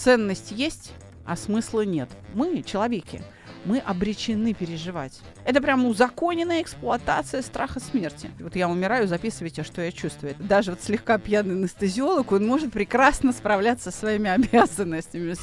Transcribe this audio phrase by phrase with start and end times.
[0.00, 0.92] ценность есть,
[1.26, 2.08] а смысла нет.
[2.34, 3.22] Мы, человеки,
[3.64, 5.20] мы обречены переживать.
[5.44, 8.30] Это прямо узаконенная эксплуатация страха смерти.
[8.40, 10.34] Вот я умираю, записывайте, что я чувствую.
[10.38, 15.34] Даже вот слегка пьяный анестезиолог, он может прекрасно справляться со своими обязанностями.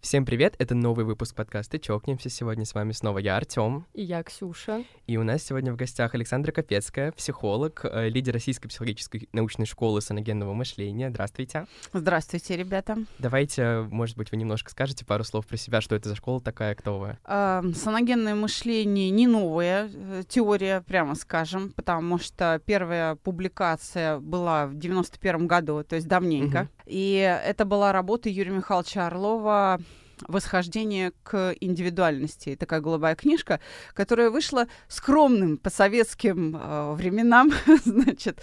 [0.00, 2.30] Всем привет, это новый выпуск подкаста «Чокнемся».
[2.30, 3.84] Сегодня с вами снова я, Артем.
[3.92, 4.82] И я, Ксюша.
[5.06, 10.00] И у нас сегодня в гостях Александра Капецкая, психолог, э, лидер Российской психологической научной школы
[10.00, 11.10] саногенного мышления.
[11.10, 11.66] Здравствуйте.
[11.92, 12.96] Здравствуйте, ребята.
[13.18, 16.74] Давайте, может быть, вы немножко скажете пару слов про себя, что это за школа такая,
[16.74, 17.18] кто вы?
[17.26, 24.78] Э, саногенное мышление не новая э, теория, прямо скажем, потому что первая публикация была в
[24.78, 26.70] 91 году, то есть давненько.
[26.90, 29.80] И это была работа Юрия Михайловича Орлова
[30.26, 32.56] «Восхождение к индивидуальности».
[32.56, 33.60] Такая голубая книжка,
[33.94, 37.52] которая вышла скромным по советским э, временам,
[37.84, 38.42] значит,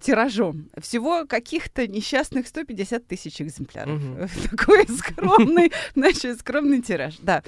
[0.00, 0.70] тиражом.
[0.80, 4.02] Всего каких-то несчастных 150 тысяч экземпляров.
[4.02, 4.28] Угу.
[4.50, 7.42] Такой скромный, значит, скромный тираж, да.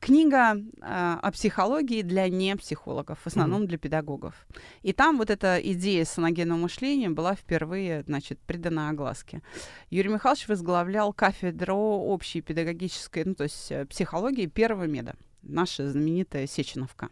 [0.00, 3.66] Книга э, о психологии для непсихологов, в основном mm-hmm.
[3.66, 4.34] для педагогов.
[4.82, 9.42] И там вот эта идея саногенного мышления была впервые, значит, придана огласке.
[9.90, 16.48] Юрий Михайлович возглавлял кафедру общей педагогической, ну, то есть э, психологии первого меда, наша знаменитая
[16.48, 17.08] Сеченовка.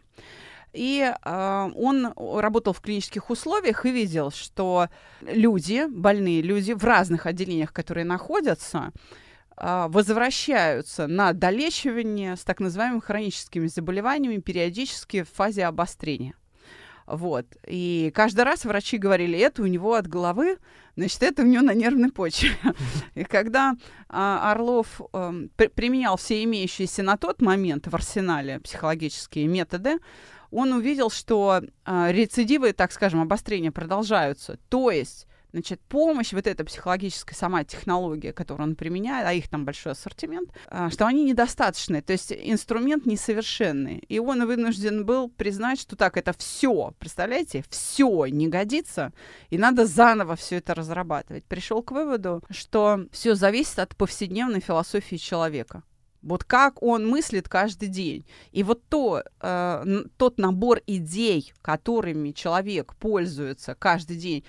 [0.73, 4.87] И э, он работал в клинических условиях и видел, что
[5.21, 8.91] люди, больные люди в разных отделениях, которые находятся,
[9.63, 16.33] а, возвращаются на долечивание с так называемыми хроническими заболеваниями периодически в фазе обострения.
[17.05, 17.45] Вот.
[17.67, 20.57] И каждый раз врачи говорили, это у него от головы,
[20.95, 22.51] значит, это у него на нервной почве.
[23.15, 23.75] И когда
[24.09, 29.99] а, Орлов а, при, применял все имеющиеся на тот момент в арсенале психологические методы,
[30.51, 34.57] он увидел, что а, рецидивы, так скажем, обострения продолжаются.
[34.69, 39.65] То есть Значит, помощь, вот эта психологическая сама технология, которую он применяет, а их там
[39.65, 43.97] большой ассортимент, а, что они недостаточны, то есть инструмент несовершенный.
[44.07, 49.11] И он вынужден был признать, что так, это все, представляете, все не годится,
[49.49, 51.43] и надо заново все это разрабатывать.
[51.43, 55.83] Пришел к выводу, что все зависит от повседневной философии человека.
[56.21, 58.25] Вот как он мыслит каждый день.
[58.51, 64.43] И вот то, э, тот набор идей, которыми человек пользуется каждый день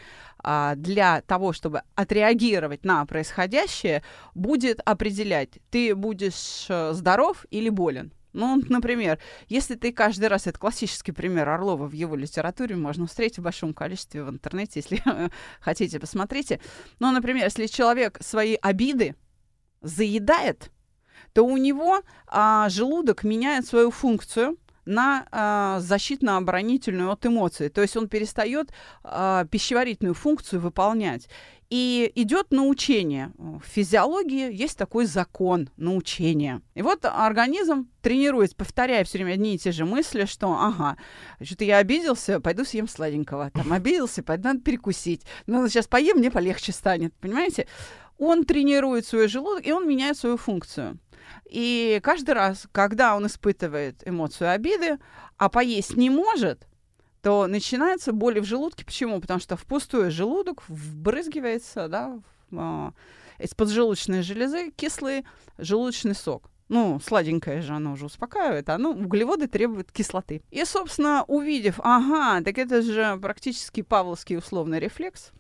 [0.45, 4.03] э, для того, чтобы отреагировать на происходящее,
[4.35, 8.13] будет определять, ты будешь э, здоров или болен.
[8.33, 9.19] Ну, например,
[9.49, 13.75] если ты каждый раз, это классический пример Орлова в его литературе, можно встретить в большом
[13.75, 15.03] количестве в интернете, если
[15.61, 16.61] хотите, посмотрите.
[16.99, 19.17] Ну, например, если человек свои обиды
[19.83, 20.71] заедает,
[21.33, 27.69] то у него а, желудок меняет свою функцию на а, защитно-оборонительную от эмоций.
[27.69, 28.73] То есть он перестает
[29.05, 31.29] а, пищеварительную функцию выполнять.
[31.71, 33.33] И идет научение.
[33.39, 36.61] В физиологии есть такой закон научения.
[36.75, 40.99] И вот организм тренируется, повторяя все время одни и те же мысли, что, ага,
[41.41, 43.53] что-то я обиделся, пойду съем сладенького.
[43.55, 45.23] Там обиделся, пойду надо перекусить.
[45.47, 47.15] Ну, сейчас поем, мне полегче станет.
[47.15, 47.67] Понимаете?
[48.19, 50.99] Он тренирует свой желудок, и он меняет свою функцию.
[51.49, 54.99] И каждый раз, когда он испытывает эмоцию обиды,
[55.37, 56.67] а поесть не может,
[57.23, 58.85] то начинается боль в желудке.
[58.85, 59.21] Почему?
[59.21, 62.19] Потому что в пустой желудок вбрызгивается да,
[62.53, 62.93] а,
[63.39, 65.25] из поджелудочной железы кислый
[65.59, 66.51] желудочный сок.
[66.69, 70.43] Ну, сладенькое же оно уже успокаивает, а ну, углеводы требуют кислоты.
[70.51, 75.33] И, собственно, увидев, ага, так это же практически павловский условный рефлекс,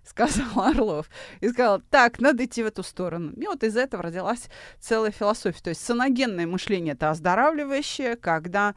[0.04, 1.08] сказал Орлов.
[1.40, 3.32] И сказал, так, надо идти в эту сторону.
[3.36, 5.60] И вот из этого родилась целая философия.
[5.62, 8.74] То есть саногенное мышление— это оздоравливающее, когда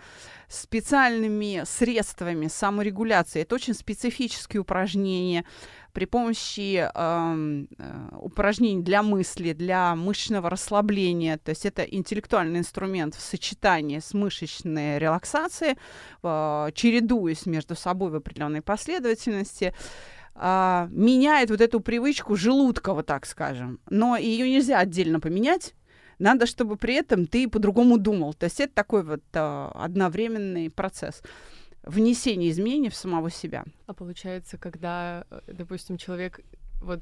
[0.48, 5.46] специальными средствами саморегуляции, это очень специфические упражнения,
[5.94, 7.66] при помощи э,
[8.20, 14.98] упражнений для мысли, для мышечного расслабления, то есть это интеллектуальный инструмент в сочетании с мышечной
[14.98, 15.78] релаксацией,
[16.24, 19.74] э, чередуясь между собой в определенной последовательности,
[20.36, 23.80] а, меняет вот эту привычку желудка, вот так скажем.
[23.90, 25.74] Но ее нельзя отдельно поменять.
[26.20, 28.34] Надо, чтобы при этом ты по-другому думал.
[28.34, 31.22] То есть это такой вот а, одновременный процесс
[31.84, 33.66] внесения изменений в самого себя.
[33.88, 36.40] А получается, когда, э, допустим, человек
[36.82, 37.02] вот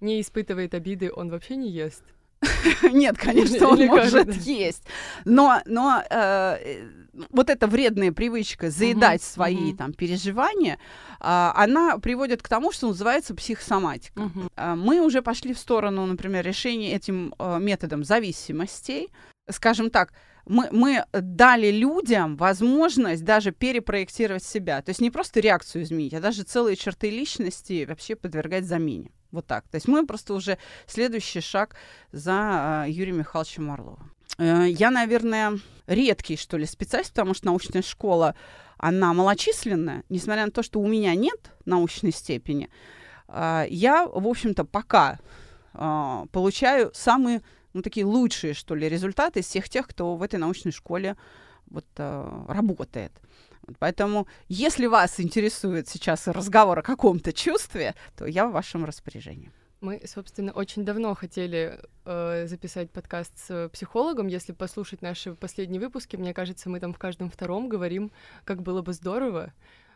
[0.00, 2.04] не испытывает обиды, он вообще не ест?
[2.92, 4.84] Нет, конечно, он может есть.
[5.24, 6.86] Но, но э,
[7.30, 10.78] вот эта вредная привычка заедать свои там переживания,
[11.20, 14.30] а, она приводит к тому, что называется психосоматика.
[14.56, 19.10] А, мы уже пошли в сторону, например, решения этим э, методом зависимостей.
[19.50, 20.12] Скажем так,
[20.46, 24.80] мы, мы дали людям возможность даже перепроектировать себя.
[24.82, 29.10] То есть не просто реакцию изменить, а даже целые черты личности вообще подвергать замене.
[29.30, 29.68] Вот так.
[29.68, 31.76] То есть мы просто уже следующий шаг
[32.12, 34.10] за э, Юрием Михайловичем Орловым.
[34.38, 38.34] Э, я, наверное, редкий, что ли, специалист, потому что научная школа,
[38.78, 42.70] она малочисленная, несмотря на то, что у меня нет научной степени.
[43.28, 45.18] Э, я, в общем-то, пока
[45.74, 47.42] э, получаю самые,
[47.74, 51.16] ну, такие лучшие, что ли, результаты из всех тех, кто в этой научной школе
[51.66, 53.12] вот, работает.
[53.78, 59.50] Поэтому, если вас интересует сейчас разговор о каком-то чувстве, то я в вашем распоряжении.
[59.80, 64.26] Мы, собственно, очень давно хотели э, записать подкаст с психологом.
[64.26, 68.10] Если послушать наши последние выпуски, мне кажется, мы там в каждом втором говорим,
[68.44, 69.52] как было бы здорово,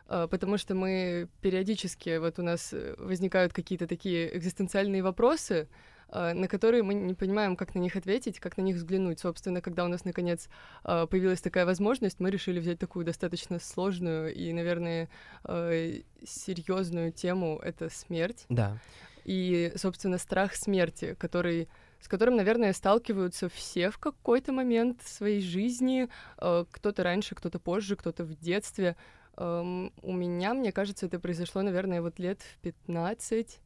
[0.07, 5.67] э, потому что мы периодически, вот у нас э, возникают какие-то такие экзистенциальные вопросы,
[6.11, 9.19] на которые мы не понимаем, как на них ответить, как на них взглянуть.
[9.19, 10.49] Собственно, когда у нас, наконец,
[10.83, 15.09] э, появилась такая возможность, мы решили взять такую достаточно сложную и, наверное,
[15.45, 18.45] э, серьезную тему— это смерть.
[18.49, 18.77] Да
[19.25, 21.69] и, собственно, страх смерти, который
[21.99, 27.95] с которым, наверное, сталкиваются все в какой-то момент своей жизни, э, кто-то раньше, кто-то позже,
[27.95, 28.97] кто-то в детстве.
[29.37, 33.61] Эм, у меня, мне кажется, это произошло, наверное, вот лет в 15.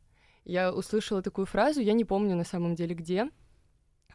[0.48, 3.30] Я услышала такую фразу, я не помню на самом деле где,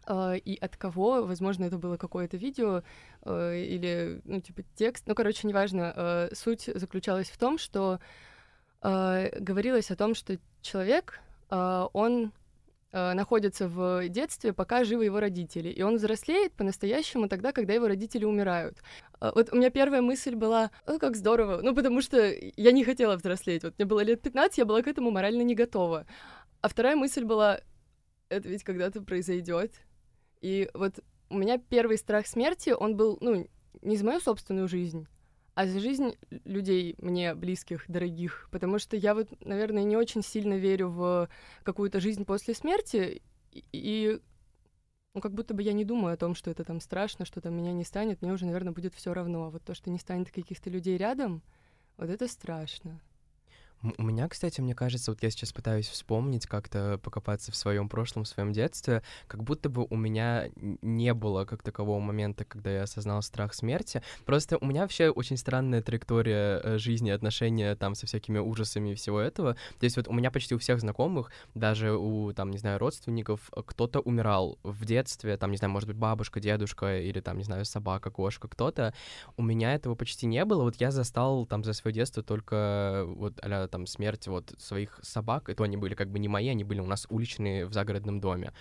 [0.04, 2.82] Uh, и от кого, возможно, это было какое-то видео
[3.22, 5.94] uh, или, ну, типа, текст, ну, короче, неважно.
[5.96, 8.00] Uh, суть заключалась в том, что
[8.82, 12.32] говорилось о том, что человек, он
[12.94, 15.70] а, находится в детстве, пока живы его родители.
[15.70, 18.82] И он взрослеет по-настоящему тогда, когда его родители умирают.
[19.18, 21.62] А, вот у меня первая мысль была, ну, как здорово.
[21.62, 23.62] Ну, потому что я не хотела взрослеть.
[23.64, 26.06] Вот мне было лет 15, я была к этому морально не готова.
[26.60, 27.60] А вторая мысль была,
[28.28, 29.72] это ведь когда-то произойдет.
[30.42, 31.00] И вот
[31.30, 33.48] у меня первый страх смерти, он был, ну,
[33.80, 35.06] не за мою собственную жизнь,
[35.54, 40.54] а за жизнь людей мне близких, дорогих, потому что я вот, наверное, не очень сильно
[40.54, 41.28] верю в
[41.62, 43.22] какую-то жизнь после смерти,
[43.52, 44.20] и
[45.14, 47.54] ну, как будто бы я не думаю о том, что это там страшно, что там
[47.54, 49.44] меня не станет, мне уже, наверное, будет все равно.
[49.44, 51.42] А вот то, что не станет каких-то людей рядом,
[51.98, 53.00] вот это страшно.
[53.98, 58.22] У меня, кстати, мне кажется, вот я сейчас пытаюсь вспомнить, как-то покопаться в своем прошлом,
[58.22, 62.82] в своем детстве, как будто бы у меня не было как такового момента, когда я
[62.84, 64.02] осознал страх смерти.
[64.24, 68.94] Просто у меня вообще очень странная траектория э, жизни, отношения там со всякими ужасами и
[68.94, 69.54] всего этого.
[69.80, 73.50] То есть вот у меня почти у всех знакомых, даже у, там, не знаю, родственников,
[73.56, 77.44] э, кто-то умирал в детстве, там, не знаю, может быть, бабушка, дедушка или там, не
[77.44, 78.94] знаю, собака, кошка, кто-то.
[79.36, 80.62] У меня этого почти не было.
[80.62, 85.48] Вот я застал там за свое детство только вот а там смерть вот своих собак,
[85.48, 88.20] и то они были как бы не мои, они были у нас уличные в загородном
[88.20, 88.52] доме.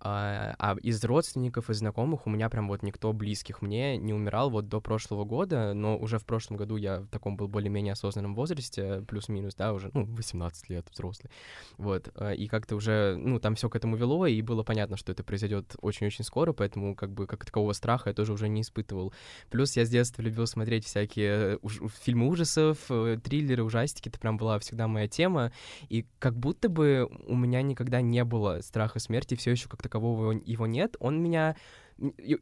[0.00, 4.50] А, а из родственников и знакомых у меня прям вот никто близких мне не умирал
[4.50, 8.34] вот до прошлого года, но уже в прошлом году я в таком был более-менее осознанном
[8.34, 11.30] возрасте, плюс-минус, да, уже, ну, 18 лет взрослый,
[11.78, 15.12] вот, а, и как-то уже, ну, там все к этому вело, и было понятно, что
[15.12, 19.12] это произойдет очень-очень скоро, поэтому как бы как такового страха я тоже уже не испытывал.
[19.50, 24.36] Плюс я с детства любил смотреть всякие уж, фильмы ужасов, э, триллеры, ужастики, это прям
[24.36, 25.52] была всегда моя тема,
[25.88, 30.32] и как будто бы у меня никогда не было страха смерти, все еще как такового
[30.32, 31.56] его нет, он меня...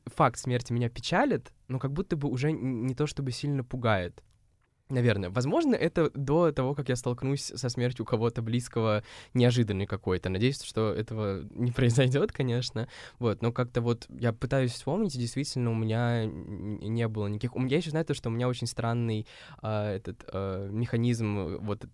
[0.07, 4.23] Факт смерти меня печалит, но как будто бы уже не то чтобы сильно пугает.
[4.93, 5.31] Наверное.
[5.31, 9.03] Возможно, это до того, как я столкнусь со смертью кого-то близкого,
[9.33, 10.29] неожиданный какой-то.
[10.29, 12.89] Надеюсь, что этого не произойдет, конечно.
[13.19, 17.55] Вот, но как-то вот я пытаюсь вспомнить, действительно, у меня не было никаких...
[17.57, 19.27] Меня еще знаю то, что у меня очень странный
[19.63, 21.87] а, этот а, механизм, вот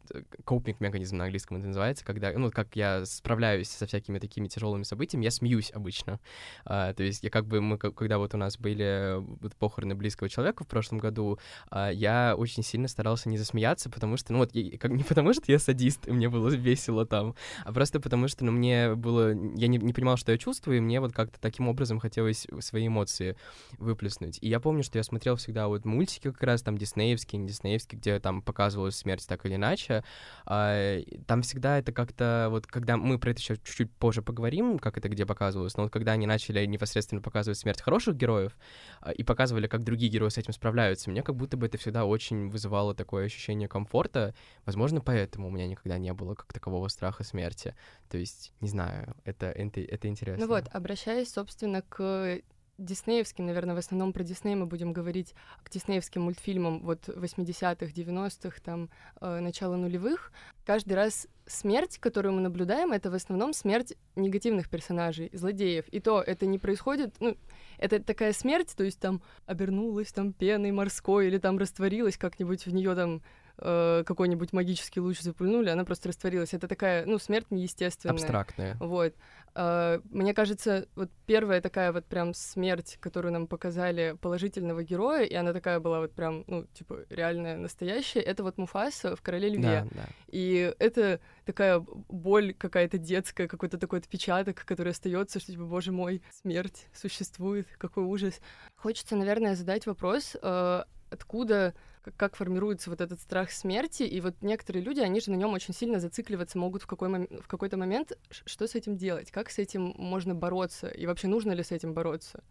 [0.45, 4.83] копинг механизм на английском это называется, когда, ну, как я справляюсь со всякими такими тяжелыми
[4.83, 6.19] событиями, я смеюсь обычно.
[6.65, 10.29] А, то есть я как бы, мы, когда вот у нас были вот, похороны близкого
[10.29, 11.39] человека в прошлом году,
[11.71, 15.05] а, я очень сильно сильно старался не засмеяться, потому что, ну вот, я, как, не
[15.05, 18.95] потому что я садист, и мне было весело там, а просто потому что, ну, мне
[18.95, 19.31] было...
[19.57, 22.87] Я не, не понимал, что я чувствую, и мне вот как-то таким образом хотелось свои
[22.87, 23.37] эмоции
[23.79, 24.39] выплеснуть.
[24.41, 28.01] И я помню, что я смотрел всегда вот мультики как раз, там, диснеевские, не диснеевские,
[28.01, 30.05] где там показывалась смерть так или иначе.
[30.47, 32.49] А, там всегда это как-то...
[32.51, 35.93] Вот когда мы про это еще чуть-чуть позже поговорим, как это где показывалось, но вот
[35.93, 38.57] когда они начали непосредственно показывать смерть хороших героев
[39.01, 42.05] а, и показывали, как другие герои с этим справляются, мне как будто бы это всегда
[42.05, 44.35] очень вызывало вызывало такое ощущение комфорта.
[44.67, 47.75] Возможно, поэтому у меня никогда не было как такового страха смерти.
[48.11, 50.47] То есть, не знаю, это, это, это интересно.
[50.47, 52.41] Ну вот, обращаясь, собственно, к
[52.77, 55.35] диснеевским, наверное, в основном про Дисней мы будем говорить,
[55.65, 58.89] к диснеевским мультфильмам вот 80-х, 90-х, там,
[59.21, 60.31] э, начала нулевых.
[60.65, 65.89] Каждый раз смерть, которую мы наблюдаем, это в основном смерть негативных персонажей, злодеев.
[65.89, 67.37] И то это не происходит, ну,
[67.79, 72.73] это такая смерть, то есть там обернулась там пеной морской или там растворилась как-нибудь в
[72.73, 73.23] нее там
[73.59, 76.55] э, какой-нибудь магический луч запульнули, она просто растворилась.
[76.55, 78.15] Это такая, ну, смерть неестественная.
[78.15, 78.77] Абстрактная.
[78.81, 79.15] Вот.
[79.55, 85.35] Э, мне кажется, вот первая такая вот прям смерть, которую нам показали положительного героя, и
[85.35, 89.63] она такая была вот прям, ну, типа, реальная, настоящая, это вот Муфаса в «Короле Льве».
[89.63, 90.05] Да, да.
[90.29, 96.23] И это такая боль какая-то детская, какой-то такой отпечаток, который остается, что, типа, боже мой,
[96.31, 98.41] смерть существует, какой ужас.
[98.77, 101.75] Хочется, наверное, задать вопрос, э, откуда
[102.17, 105.75] как формируется вот этот страх смерти, и вот некоторые люди, они же на нем очень
[105.75, 108.13] сильно зацикливаться могут в, какой мом- в какой-то момент.
[108.31, 109.31] Что с этим делать?
[109.31, 110.89] Как с этим можно бороться?
[110.89, 112.43] И вообще нужно ли с этим бороться?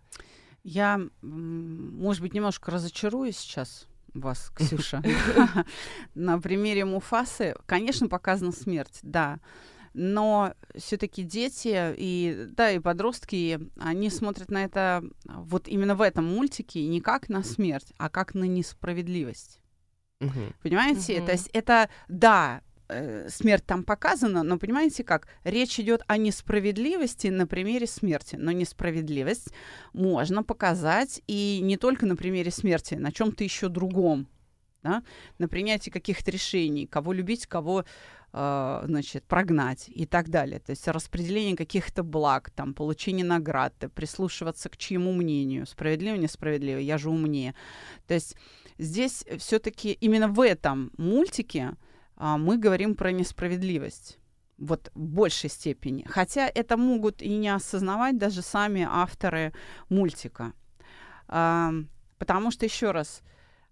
[0.63, 5.03] Я, может быть, немножко разочарую сейчас вас, Ксюша.
[6.15, 9.39] На примере Муфасы, конечно, показана смерть, да
[9.93, 16.25] но все-таки дети и да и подростки они смотрят на это вот именно в этом
[16.25, 19.59] мультике не как на смерть, а как на несправедливость.
[20.21, 20.53] Угу.
[20.63, 21.19] Понимаете?
[21.19, 21.25] Угу.
[21.25, 25.27] То есть это да э, смерть там показана, но понимаете как?
[25.43, 28.35] Речь идет о несправедливости на примере смерти.
[28.35, 29.49] Но несправедливость
[29.93, 34.27] можно показать и не только на примере смерти, на чем-то еще другом.
[34.83, 35.03] Да?
[35.37, 37.83] На принятии каких-то решений, кого любить, кого
[38.37, 40.59] значит, прогнать и так далее.
[40.59, 46.97] То есть распределение каких-то благ, там, получение наград, прислушиваться к чьему мнению, справедливо, несправедливо, я
[46.97, 47.55] же умнее.
[48.05, 48.35] То есть
[48.77, 51.73] здесь все-таки именно в этом мультике
[52.17, 54.19] э, мы говорим про несправедливость
[54.57, 56.05] вот в большей степени.
[56.07, 59.53] Хотя это могут и не осознавать даже сами авторы
[59.89, 60.53] мультика.
[61.27, 61.71] А,
[62.17, 63.21] потому что, еще раз,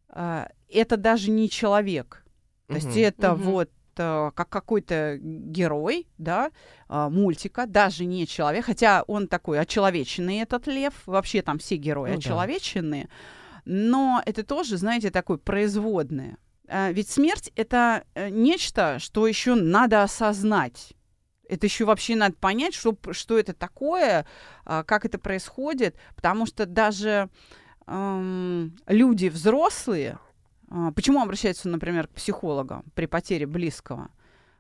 [0.10, 2.24] а, это даже не человек.
[2.68, 3.44] То есть это угу.
[3.44, 6.52] вот Э, как какой-то герой, да,
[6.88, 12.12] а, мультика, даже не человек, хотя он такой очеловеченный, этот лев, вообще там все герои
[12.12, 13.10] ну, очеловеченные, да.
[13.66, 16.38] но это тоже, знаете, такое производное.
[16.68, 20.94] А, ведь смерть— это э, нечто, что еще надо осознать.
[21.48, 24.26] Это еще вообще надо понять, что, что это такое,
[24.66, 27.30] а, как это происходит, потому что даже
[27.88, 30.18] эм, люди взрослые,
[30.96, 34.10] почему обращается, например, к психологам при потере близкого?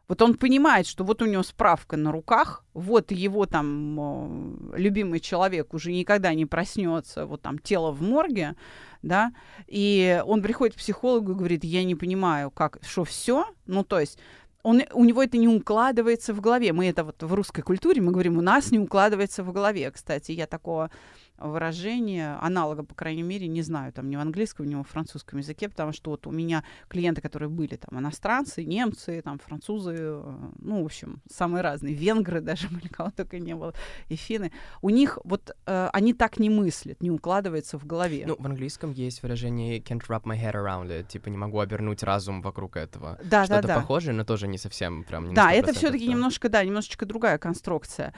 [0.07, 5.73] Вот он понимает, что вот у него справка на руках, вот его там любимый человек
[5.73, 8.55] уже никогда не проснется, вот там тело в морге,
[9.01, 9.31] да,
[9.65, 13.99] и он приходит к психологу и говорит, я не понимаю, как, что все, ну то
[13.99, 14.19] есть
[14.65, 16.73] он, у него это не укладывается в голове.
[16.73, 19.91] Мы это вот в русской культуре, мы говорим, у нас не укладывается в голове.
[19.91, 20.89] Кстати, я такого
[21.37, 25.69] выражение, аналога, по крайней мере, не знаю, там ни в английском, ни во французском языке,
[25.69, 30.81] потому что вот у меня клиенты, которые были там иностранцы, немцы, там французы, э, ну,
[30.81, 33.73] в общем, самые разные, венгры даже были, кого только не было,
[34.07, 34.51] и финны,
[34.81, 38.23] у них вот э, они так не мыслят, не укладывается в голове.
[38.27, 42.03] Ну, в английском есть выражение can't wrap my head around it, типа не могу обернуть
[42.03, 43.19] разум вокруг этого.
[43.23, 43.81] Да, Что-то да, да.
[43.81, 48.13] похожее, но тоже не совсем прям не Да, это все-таки немножко, да, немножечко другая конструкция.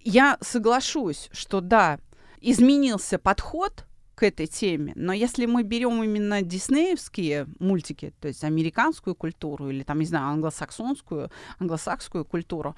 [0.00, 1.98] Я соглашусь, что да,
[2.40, 9.14] изменился подход к этой теме, но если мы берем именно диснеевские мультики, то есть американскую
[9.14, 12.74] культуру или там, не знаю, англосаксонскую, англосакскую культуру,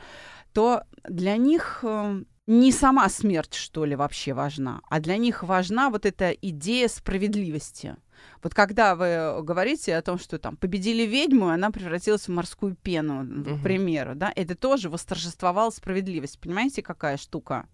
[0.52, 5.90] то для них э, не сама смерть, что ли, вообще важна, а для них важна
[5.90, 7.96] вот эта идея справедливости.
[8.42, 13.26] Вот когда вы говорите о том, что там победили ведьму, она превратилась в морскую пену,
[13.44, 16.38] к примеру, да, это тоже восторжествовала справедливость.
[16.40, 17.66] Понимаете, какая штука?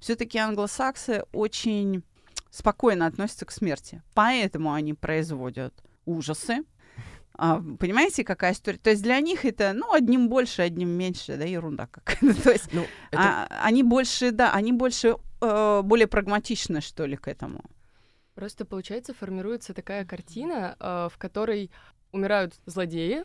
[0.00, 2.02] все-таки англосаксы очень
[2.50, 4.02] спокойно относятся к смерти.
[4.14, 5.74] Поэтому они производят
[6.04, 6.58] ужасы.
[7.38, 8.78] А, понимаете, какая история?
[8.78, 12.42] То есть для них это, ну, одним больше, одним меньше, да, ерунда какая-то.
[12.42, 13.22] То есть ну, это...
[13.22, 17.62] а, они больше, да, они больше, э, более прагматичны, что ли, к этому.
[18.36, 21.70] Просто, получается, формируется такая картина, э, в которой
[22.12, 23.24] умирают злодеи,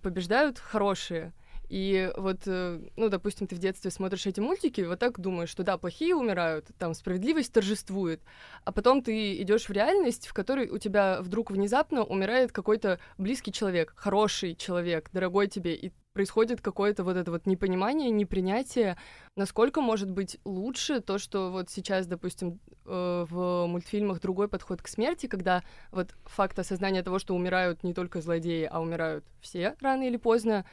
[0.00, 1.34] побеждают хорошие.
[1.68, 5.64] И вот, э, ну, допустим, ты в детстве смотришь эти мультики, вот так думаешь, что
[5.64, 8.20] да, плохие умирают, там справедливость торжествует,
[8.64, 13.52] а потом ты идешь в реальность, в которой у тебя вдруг внезапно умирает какой-то близкий
[13.52, 18.96] человек, хороший человек, дорогой тебе, и происходит какое-то вот это вот непонимание, непринятие,
[19.36, 24.88] насколько может быть лучше то, что вот сейчас, допустим, э, в мультфильмах другой подход к
[24.88, 30.08] смерти, когда вот факт осознания того, что умирают не только злодеи, а умирают все рано
[30.08, 30.64] или поздно,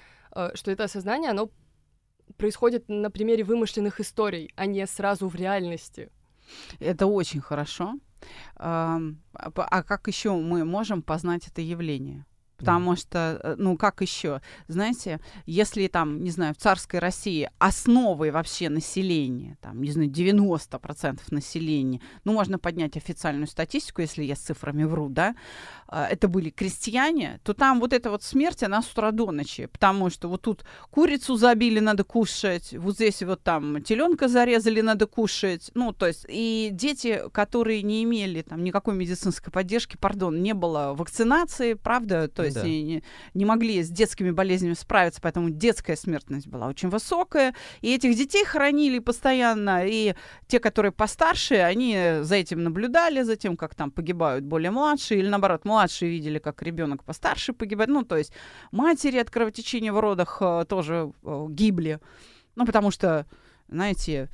[0.53, 1.49] что это осознание, оно
[2.37, 6.09] происходит на примере вымышленных историй, а не сразу в реальности.
[6.79, 7.95] Это очень хорошо.
[8.55, 8.99] А,
[9.33, 12.25] а как еще мы можем познать это явление?
[12.57, 12.97] Потому mm.
[12.97, 14.41] что, э, ну, как еще?
[14.67, 21.19] Знаете, если там, не знаю, в царской России основой вообще населения, там, не знаю, 90%
[21.31, 25.35] населения, ну, можно поднять официальную статистику, если я с цифрами вру, да,
[25.87, 29.67] а, это были крестьяне, то там вот эта вот смерть, она с утра до ночи,
[29.67, 35.07] потому что вот тут курицу забили, надо кушать, вот здесь вот там теленка зарезали, надо
[35.07, 40.53] кушать, ну, то есть, и дети, которые не имели там никакой медицинской поддержки, пардон, не
[40.53, 42.63] было вакцинации, правда, то есть да.
[42.63, 48.15] не, не могли с детскими болезнями справиться, поэтому детская смертность была очень высокая, и этих
[48.15, 50.15] детей хоронили постоянно, и
[50.47, 55.27] те, которые постарше, они за этим наблюдали, за тем, как там погибают более младшие, или
[55.27, 57.89] наоборот, младшие видели, как ребенок постарше погибает.
[57.89, 58.33] Ну, то есть
[58.71, 61.99] матери от кровотечения в родах э, тоже э, гибли.
[62.55, 63.25] Ну, потому что,
[63.67, 64.29] знаете,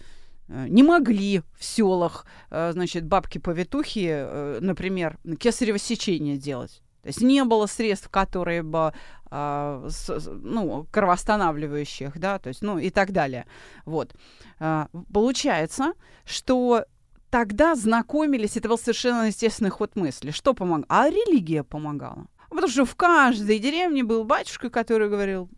[0.48, 6.82] э, не могли в селах, значит, бабки-повитухи, например, кесарево сечение делать.
[7.02, 8.94] То есть не было средств, которые бы,
[9.32, 13.46] с, ну, кровоостанавливающих, да, то есть, ну, и так далее.
[13.86, 14.14] Вот.
[14.60, 15.94] Э, получается,
[16.26, 16.84] что
[17.30, 20.32] тогда знакомились, это был совершенно естественный ход мысли.
[20.32, 20.86] Что помогало?
[20.90, 22.28] А религия помогала.
[22.50, 25.50] Потому что в каждой деревне был батюшка, который говорил,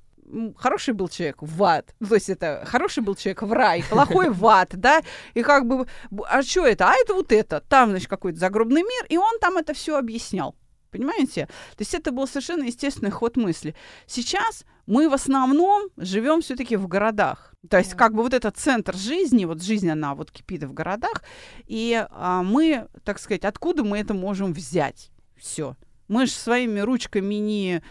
[0.55, 1.95] хороший был человек в ад.
[1.99, 5.01] Ну, то есть это хороший был человек в рай, плохой в ад, да?
[5.33, 5.87] И как бы,
[6.29, 6.89] а что это?
[6.89, 7.61] А это вот это.
[7.61, 10.55] Там, значит, какой-то загробный мир, и он там это все объяснял.
[10.93, 11.47] Понимаете?
[11.47, 13.75] То есть это был совершенно естественный ход мысли.
[14.05, 17.55] Сейчас мы в основном живем все-таки в городах.
[17.69, 21.23] То есть, как бы вот этот центр жизни, вот жизнь, она вот кипит в городах,
[21.65, 25.09] и а, мы, так сказать, откуда мы это можем взять?
[25.35, 25.75] Все.
[26.07, 27.81] Мы же своими ручками не,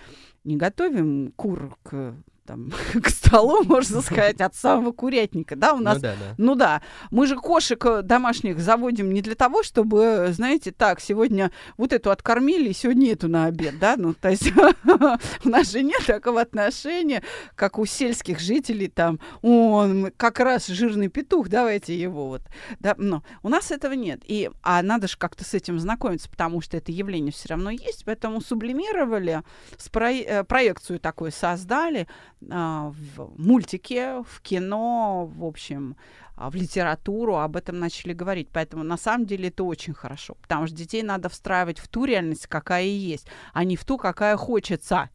[0.45, 2.15] не готовим кур к
[2.53, 2.71] там,
[3.03, 6.35] к столу, можно сказать, от самого курятника, да, у ну нас, ну да, да.
[6.37, 11.51] ну да, мы же кошек э, домашних заводим не для того, чтобы, знаете, так, сегодня
[11.77, 14.53] вот эту откормили, сегодня эту на обед, да, ну, то есть
[15.45, 17.23] у нас же нет такого отношения,
[17.55, 22.43] как у сельских жителей, там, он как раз жирный петух, давайте его вот,
[22.81, 26.61] да, но у нас этого нет, и, а надо же как-то с этим знакомиться, потому
[26.61, 29.43] что это явление все равно есть, поэтому сублимировали,
[29.79, 30.13] спро...
[30.13, 32.07] Э, проекцию такую создали,
[32.49, 35.97] в мультике, в кино, в общем,
[36.37, 38.49] а, в литературу об этом начали говорить.
[38.53, 42.47] Поэтому на самом деле это очень хорошо, потому что детей надо встраивать в ту реальность,
[42.47, 45.11] какая есть, а не в ту, какая хочется.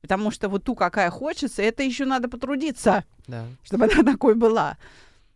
[0.00, 3.46] Потому что вот ту, какая хочется, это еще надо потрудиться, да.
[3.64, 4.76] чтобы она такой была.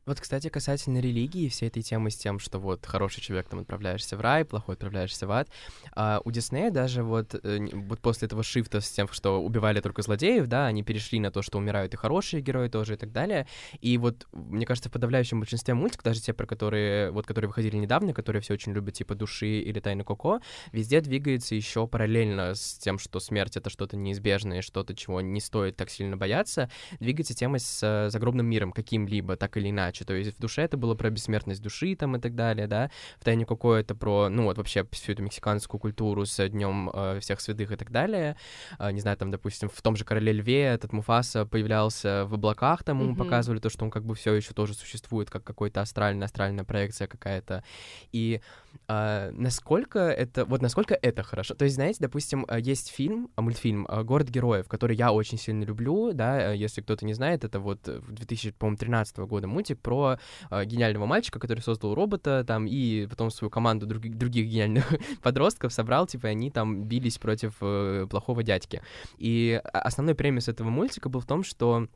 [0.04, 4.16] Вот, кстати, касательно религии, всей этой темы с тем, что вот хороший человек, там отправляешься
[4.16, 5.48] в рай, плохой отправляешься в ад.
[5.94, 10.02] А у Диснея даже вот, э, вот после этого шифта с тем, что убивали только
[10.02, 13.46] злодеев, да, они перешли на то, что умирают и хорошие герои тоже и так далее.
[13.80, 17.76] И вот, мне кажется, в подавляющем большинстве мультиков, даже те, про которые, вот, которые выходили
[17.76, 20.40] недавно, которые все очень любят, типа «Души» или «Тайны Коко»,
[20.72, 25.76] везде двигается еще параллельно с тем, что смерть— это что-то неизбежное, что-то, чего не стоит
[25.76, 30.04] так сильно бояться, двигается тема с э, загробным миром каким-либо, так или иначе иначе.
[30.04, 32.90] То есть в душе это было про бессмертность души там и так далее, да.
[33.20, 37.20] В тайне какое это про, ну вот вообще всю эту мексиканскую культуру с днем э,
[37.20, 38.36] всех святых и так далее.
[38.78, 42.82] Э, не знаю, там, допустим, в том же Короле Льве этот Муфаса появлялся в облаках,
[42.82, 43.18] там ему mm-hmm.
[43.18, 47.06] показывали то, что он как бы все еще тоже существует, как какой-то астральная, астральная проекция
[47.06, 47.62] какая-то.
[48.12, 48.40] И
[48.88, 51.54] э, насколько это, вот насколько это хорошо.
[51.54, 55.38] То есть, знаете, допустим, э, есть фильм, а, мультфильм э, «Город героев», который я очень
[55.38, 60.18] сильно люблю, да, э, если кто-то не знает, это вот 2013 года мультик про
[60.50, 64.84] э, гениального мальчика, который создал робота, там, и потом свою команду друг, других гениальных
[65.22, 68.82] подростков собрал, типа, они там бились против э, плохого дядьки.
[69.18, 71.88] И основной премис этого мультика был в том, что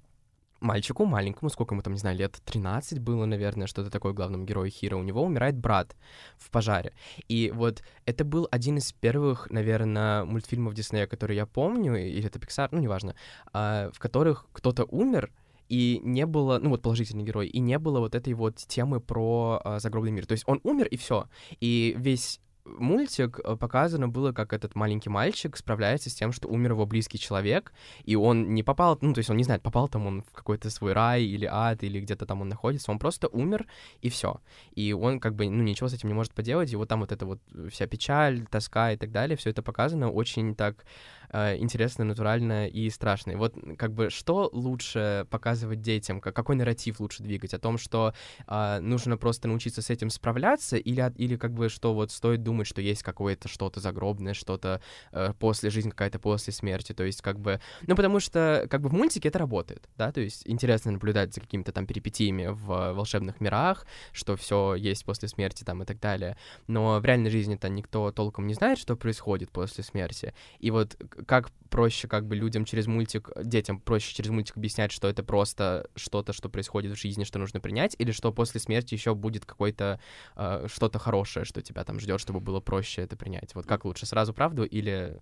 [0.61, 4.71] мальчику маленькому, сколько ему там, не знаю, лет 13 было, наверное, что-то такое главному герою
[4.71, 5.97] Хира, у него умирает брат
[6.37, 6.93] в пожаре.
[7.29, 12.39] И вот это был один из первых, наверное, мультфильмов Диснея, которые я помню, или это
[12.39, 13.15] Pixar, ну, неважно,
[13.53, 15.31] а, в которых кто-то умер,
[15.69, 19.61] и не было, ну вот положительный герой, и не было вот этой вот темы про
[19.65, 20.27] э, загробный мир.
[20.27, 21.29] То есть он умер и все.
[21.61, 26.73] И весь мультик э, показано было, как этот маленький мальчик справляется с тем, что умер
[26.73, 27.73] его близкий человек,
[28.05, 30.71] и он не попал, ну, то есть он не знает, попал там он в какой-то
[30.71, 33.67] свой рай или ад, или где-то там он находится, он просто умер,
[34.03, 34.41] и все.
[34.75, 37.13] И он как бы, ну, ничего с этим не может поделать, и вот там вот
[37.13, 40.85] эта вот вся печаль, тоска и так далее, все это показано очень так
[41.31, 43.33] э, интересно, натурально и страшно.
[43.33, 47.55] И вот как бы что лучше показывать детям, как, какой нарратив лучше двигать?
[47.55, 48.15] О том, что
[48.47, 52.67] э, нужно просто научиться с этим справляться, или, или как бы что вот стоит думать,
[52.67, 54.81] что есть какое-то что-то загробное, что-то
[55.13, 57.61] э, после жизни, какая-то после смерти, то есть как бы...
[57.87, 61.41] Ну, потому что как бы в мультике это работает, да, то есть интересно наблюдать за
[61.41, 66.37] какими-то там перипетиями в волшебных мирах, что все есть после смерти там и так далее,
[66.67, 71.51] но в реальной жизни-то никто толком не знает, что происходит после смерти, и вот как
[71.71, 76.33] проще как бы людям через мультик, детям проще через мультик объяснять, что это просто что-то,
[76.33, 80.01] что происходит в жизни, что нужно принять, или что после смерти еще будет какое-то
[80.37, 83.55] э, что-то хорошее, что тебя там ждет, чтобы было проще это принять.
[83.55, 85.21] Вот как лучше, сразу правду или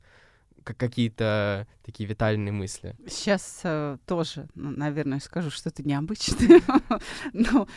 [0.63, 2.97] как какие-то такие витальные мысли.
[3.09, 6.63] Сейчас э, тоже, ну, наверное, скажу что-то необычное.
[7.33, 7.69] Но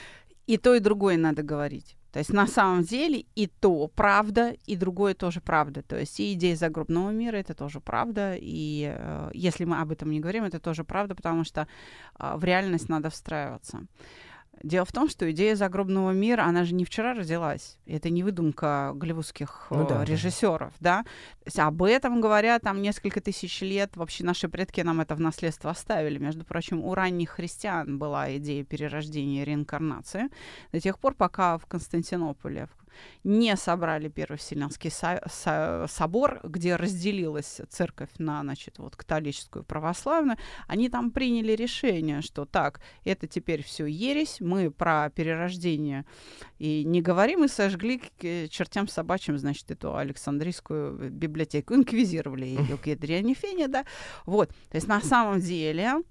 [0.47, 1.97] и то, и другое надо говорить.
[2.11, 5.83] То есть на самом деле и то правда, и другое тоже правда.
[5.83, 8.35] То есть и идея загробного мира это тоже правда.
[8.39, 11.67] И э, если мы об этом не говорим, это тоже правда, потому что
[12.17, 13.85] э, в реальность надо встраиваться.
[14.63, 17.77] Дело в том, что идея загробного мира, она же не вчера родилась.
[17.85, 21.05] Это не выдумка голливудских ну, да, режиссеров, да.
[21.45, 21.67] да?
[21.67, 23.95] Об этом говорят там несколько тысяч лет.
[23.95, 26.17] Вообще наши предки нам это в наследство оставили.
[26.17, 30.29] Между прочим, у ранних христиан была идея перерождения и реинкарнации
[30.71, 32.67] до тех пор, пока в Константинополе,
[33.23, 39.65] не собрали Первый Вселенский со- со- собор, где разделилась церковь на, значит, вот католическую и
[39.65, 46.05] православную, они там приняли решение, что так, это теперь все ересь, мы про перерождение
[46.59, 52.87] и не говорим, и сожгли к чертям собачьим, значит, эту Александрийскую библиотеку, инквизировали ее к
[53.35, 53.85] фене, да,
[54.25, 56.01] вот, то есть на самом деле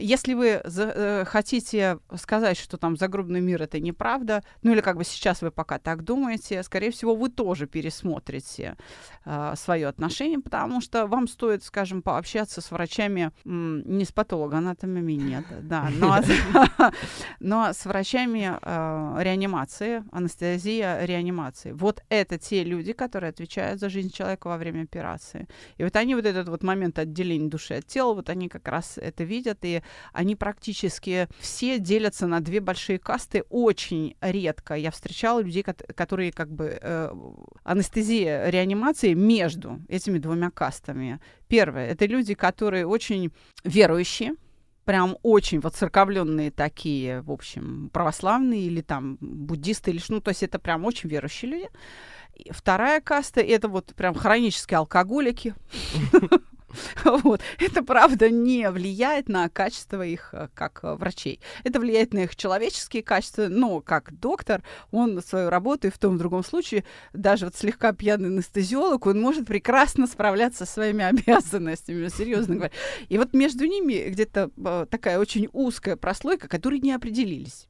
[0.00, 4.96] если вы за, э, хотите сказать, что там загробный мир это неправда, ну или как
[4.96, 8.76] бы сейчас вы пока так думаете, скорее всего, вы тоже пересмотрите
[9.24, 15.12] э, свое отношение, потому что вам стоит, скажем, пообщаться с врачами, м, не с патологоанатомами,
[15.12, 16.18] нет, да, но,
[17.40, 21.72] но с врачами э, реанимации, анестезия реанимации.
[21.72, 25.48] Вот это те люди, которые отвечают за жизнь человека во время операции.
[25.78, 28.98] И вот они вот этот вот момент отделения души от тела, вот они как раз
[28.98, 33.44] это видят, и они практически все делятся на две большие касты.
[33.48, 37.10] Очень редко я встречала людей, которые как бы э,
[37.62, 41.20] анестезия реанимации между этими двумя кастами.
[41.48, 43.30] Первое— это люди, которые очень
[43.64, 44.34] верующие,
[44.84, 50.58] прям очень воцерковленные такие, в общем, православные или там буддисты, или ну, то есть это
[50.58, 51.68] прям очень верующие люди.
[52.50, 55.54] Вторая каста— это вот прям хронические алкоголики.
[57.04, 57.40] Вот.
[57.58, 61.40] Это, правда, не влияет на качество их э, как э, врачей.
[61.64, 66.14] Это влияет на их человеческие качества, но как доктор он свою работу и в том
[66.14, 71.04] и в другом случае, даже вот слегка пьяный анестезиолог, он может прекрасно справляться со своими
[71.28, 72.72] обязанностями, серьезно говоря.
[73.08, 77.66] И вот между ними где-то э, такая очень узкая прослойка, которые не определились.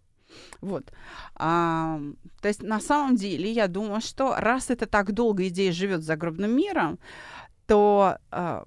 [0.61, 0.93] Вот.
[1.35, 2.01] А,
[2.41, 6.57] то есть на самом деле я думаю, что раз это так долго идея живет загробным
[6.57, 6.99] миром,
[7.71, 8.65] то э,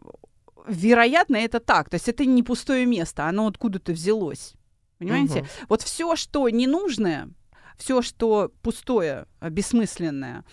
[0.66, 1.90] вероятно это так.
[1.90, 4.54] То есть это не пустое место, оно откуда-то взялось.
[4.98, 5.40] Понимаете?
[5.40, 5.48] Угу.
[5.68, 7.30] Вот все, что ненужное,
[7.78, 10.46] все, что пустое, бессмысленное,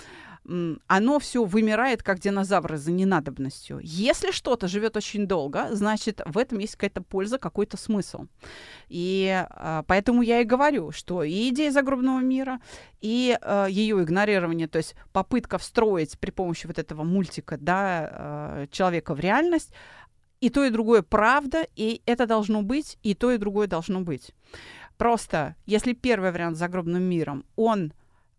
[0.86, 3.80] оно все вымирает, как динозавры за ненадобностью.
[3.82, 8.26] Если что-то живет очень долго, значит, в этом есть какая-то польза, какой-то смысл.
[8.88, 12.60] И а, поэтому я и говорю, что и идея загробного мира,
[13.00, 18.66] и а, ее игнорирование, то есть попытка встроить при помощи вот этого мультика да, а,
[18.70, 19.72] человека в реальность,
[20.40, 24.32] и то, и другое правда, и это должно быть, и то, и другое должно быть.
[24.96, 27.92] Просто, если первый вариант с загробным миром, он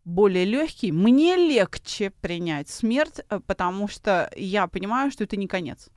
[0.04, 5.90] более легкий, мне легче принять смерть, э, потому что я понимаю, что это не конец.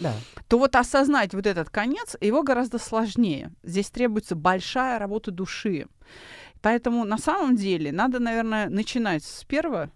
[0.00, 0.14] Да.
[0.48, 3.52] То вот осознать вот этот конец, его гораздо сложнее.
[3.62, 5.86] Здесь требуется большая работа души.
[6.62, 9.90] Поэтому на самом деле надо, наверное, начинать с первого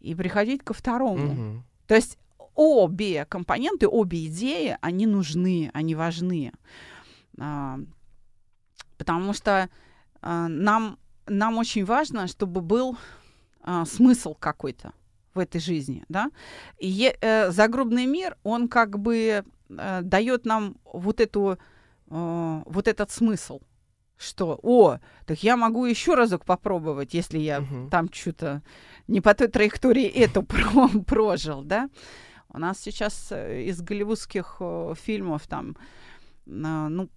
[0.00, 1.32] и приходить ко второму.
[1.32, 1.62] Угу.
[1.88, 2.18] То есть
[2.54, 6.52] обе компоненты, обе идеи, они нужны, они важны.
[7.38, 7.78] А,
[8.98, 9.68] потому что
[10.20, 12.96] а, нам нам очень важно, чтобы был
[13.62, 14.92] а, смысл какой-то
[15.34, 16.30] в этой жизни, да.
[16.78, 21.58] И э, загробный мир, он как бы э, дает нам вот эту
[22.10, 23.60] э, вот этот смысл,
[24.18, 27.88] что, о, так я могу еще разок попробовать, если я угу.
[27.90, 28.62] там что-то
[29.08, 30.42] не по той траектории это
[31.06, 31.88] прожил, да.
[32.50, 35.76] У нас сейчас э, из голливудских э, фильмов там
[36.44, 37.08] ну,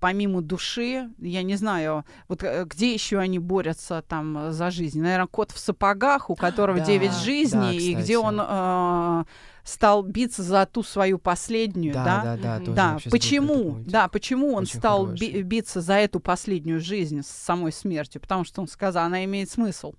[0.00, 5.00] помимо души, я не знаю, вот э, где еще они борются там за жизнь?
[5.00, 9.24] Наверное, кот в сапогах, у которого да, 9 жизней, да, и где он э,
[9.62, 12.04] стал биться за ту свою последнюю, да?
[12.04, 12.72] Да, да, да.
[12.72, 12.98] да.
[13.10, 13.78] Почему?
[13.86, 18.20] Да, почему он Очень стал би- биться за эту последнюю жизнь с самой смертью?
[18.20, 19.94] Потому что он сказал, она имеет смысл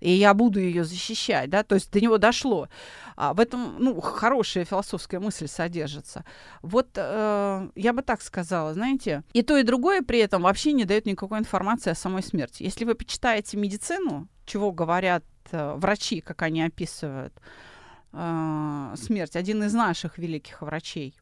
[0.00, 2.68] и я буду ее защищать, да, то есть до него дошло.
[3.16, 6.24] А в этом, ну, хорошая философская мысль содержится.
[6.62, 10.84] Вот э, я бы так сказала, знаете, и то, и другое при этом вообще не
[10.84, 12.62] дает никакой информации о самой смерти.
[12.62, 17.34] Если вы почитаете медицину, чего говорят э, врачи, как они описывают,
[18.12, 21.14] э, смерть, один из наших великих врачей,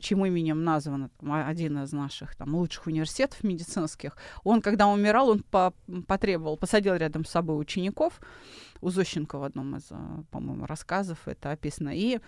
[0.00, 5.74] чьим именем назван один из наших там, лучших университетов медицинских, он, когда умирал, он по
[6.06, 8.20] потребовал, посадил рядом с собой учеников,
[8.82, 9.90] у Зощенко в одном из,
[10.30, 12.18] по-моему, рассказов это описано, и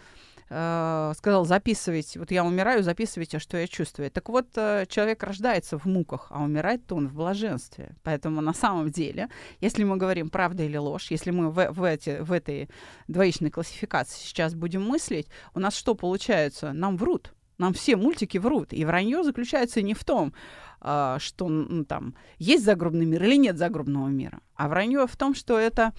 [0.49, 4.11] э, сказал, записывайте, вот я умираю, записывайте, что я чувствую.
[4.11, 7.97] Так вот, э, человек рождается в муках, а умирает-то он в блаженстве.
[8.03, 9.29] Поэтому на самом деле,
[9.61, 12.69] если мы говорим правда или ложь, если мы в, в, эти, в этой
[13.09, 16.73] двоичной классификации сейчас будем мыслить, у нас что получается?
[16.73, 17.35] Нам врут.
[17.59, 18.73] Нам все мультики врут.
[18.73, 20.35] И вранье заключается не в том,
[20.81, 25.35] э, что ну, там есть загробный мир или нет загробного мира, а вранье в том,
[25.35, 25.93] что это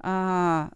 [0.00, 0.70] что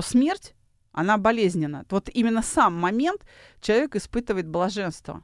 [0.00, 0.54] смерть
[0.92, 1.84] она болезненна.
[1.90, 3.22] Вот именно сам момент
[3.60, 5.22] человек испытывает блаженство.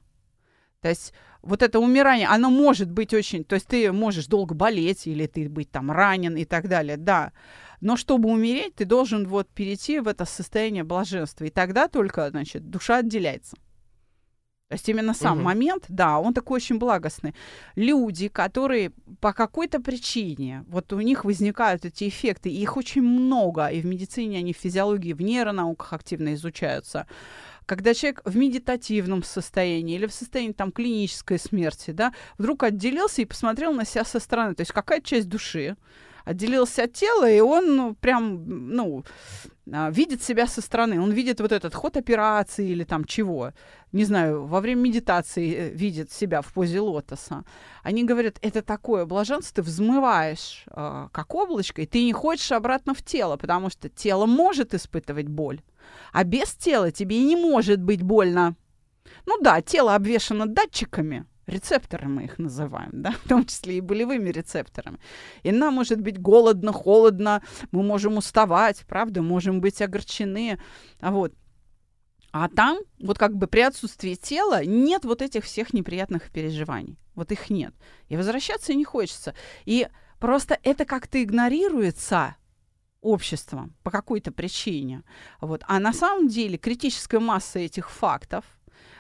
[0.81, 3.45] То есть вот это умирание, оно может быть очень...
[3.45, 7.33] То есть ты можешь долго болеть, или ты быть там ранен и так далее, да.
[7.81, 11.45] Но чтобы умереть, ты должен вот перейти в это состояние блаженства.
[11.45, 13.57] И тогда только, значит, душа отделяется.
[14.69, 15.45] То есть именно сам угу.
[15.45, 17.35] момент, да, он такой очень благостный.
[17.75, 23.69] Люди, которые по какой-то причине, вот у них возникают эти эффекты, и их очень много,
[23.69, 27.07] и в медицине они в физиологии, в нейронауках активно изучаются.
[27.65, 33.27] Когда человек в медитативном состоянии или в состоянии там клинической смерти, да, вдруг отделился и
[33.27, 35.77] посмотрел на себя со стороны, то есть какая часть души,
[36.29, 39.03] отделился от тела, и он ну, прям, ну,
[39.91, 41.01] видит себя со стороны.
[41.01, 43.53] Он видит вот этот ход операции или там чего.
[43.93, 47.45] Не знаю, во время медитации э, видит себя в позе лотоса.
[47.83, 52.95] Они говорят, это такое блаженство, ты взмываешь э, как облачко, и ты не хочешь обратно
[52.95, 55.61] в тело, потому что тело может испытывать боль,
[56.13, 58.57] а без тела тебе не может быть больно.
[59.27, 64.31] Ну да, тело обвешано датчиками, рецепторы мы их называем, да, в том числе и болевыми
[64.31, 64.99] рецепторами.
[65.43, 70.61] И нам может быть голодно, холодно, мы можем уставать, правда, можем быть огорчены,
[71.01, 71.35] а вот.
[72.31, 76.99] А там, вот как бы при отсутствии тела, нет вот этих всех неприятных переживаний.
[77.15, 77.75] Вот их нет.
[78.09, 79.35] И возвращаться не хочется.
[79.65, 79.89] И
[80.21, 82.37] просто это как-то игнорируется
[83.01, 85.05] обществом по какой-то причине.
[85.41, 85.65] Вот.
[85.67, 88.45] А на самом деле критическая масса этих фактов–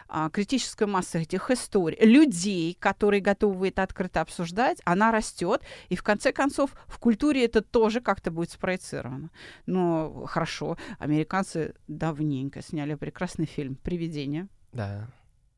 [0.08, 6.02] а, критическая масса этих историй, людей, которые готовы это открыто обсуждать, она растет, и в
[6.02, 9.30] конце концов в культуре это тоже как-то будет спроецировано.
[9.66, 14.48] Но хорошо, американцы давненько сняли прекрасный фильм «Привидение».
[14.72, 15.08] Да.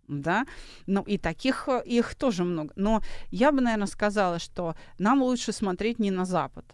[0.09, 0.45] Да,
[0.87, 2.73] ну и таких их тоже много.
[2.75, 6.65] Но я бы, наверное, сказала, что нам лучше смотреть не на Запад,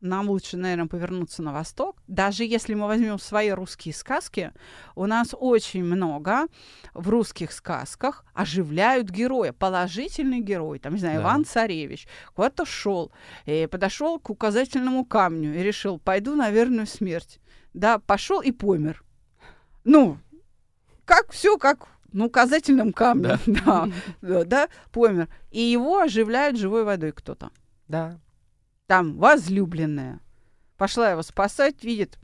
[0.00, 1.96] нам лучше, наверное, повернуться на восток.
[2.06, 4.52] Даже если мы возьмем свои русские сказки,
[4.94, 6.46] у нас очень много
[6.94, 11.22] в русских сказках оживляют героя, положительный герой, там, не знаю, да.
[11.22, 13.10] Иван Царевич, куда-то шел,
[13.44, 17.40] и подошел к указательному камню и решил, пойду на верную смерть.
[17.74, 19.04] Да, пошел и помер.
[19.84, 20.18] Ну,
[21.04, 23.88] как все, как на указательном камне, да.
[24.22, 25.28] да, да, помер.
[25.50, 27.50] И его оживляют живой водой кто-то.
[27.88, 28.18] Да
[28.88, 30.20] там возлюбленная.
[30.76, 32.18] Пошла его спасать, видит,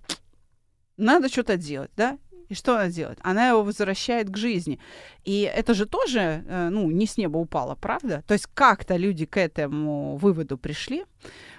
[0.96, 2.18] надо что-то делать, да?
[2.48, 3.18] И что она делает?
[3.22, 4.79] Она его возвращает к жизни.
[5.24, 8.22] И это же тоже, э, ну, не с неба упало, правда?
[8.27, 11.05] То есть как-то люди к этому выводу пришли.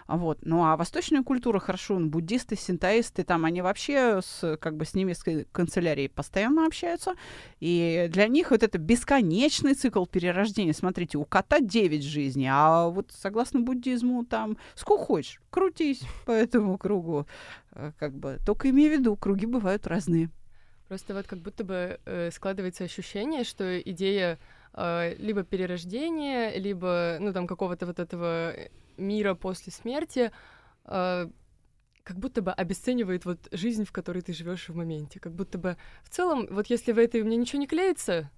[0.07, 0.39] Вот.
[0.43, 4.93] Ну а восточная культура, хорошо, ну, буддисты, синтоисты, там они вообще с, как бы с
[4.93, 7.15] немецкой канцелярией постоянно общаются.
[7.59, 10.73] И для них вот это бесконечный цикл перерождения.
[10.73, 16.77] Смотрите, у кота 9 жизней, а вот согласно буддизму там сколько хочешь, крутись по этому
[16.77, 17.25] кругу.
[17.71, 20.29] Э, как бы, только имей в виду, круги бывают разные.
[20.87, 24.37] Просто вот как будто бы э, складывается ощущение, что идея
[24.73, 28.53] э, либо перерождения, либо, ну, там, какого-то вот этого
[28.97, 30.31] мира после смерти,
[30.85, 31.29] э,
[32.03, 35.19] как будто бы обесценивает вот жизнь, в которой ты живешь в моменте.
[35.19, 38.29] Как будто бы в целом, вот если в этой меня ничего не клеится,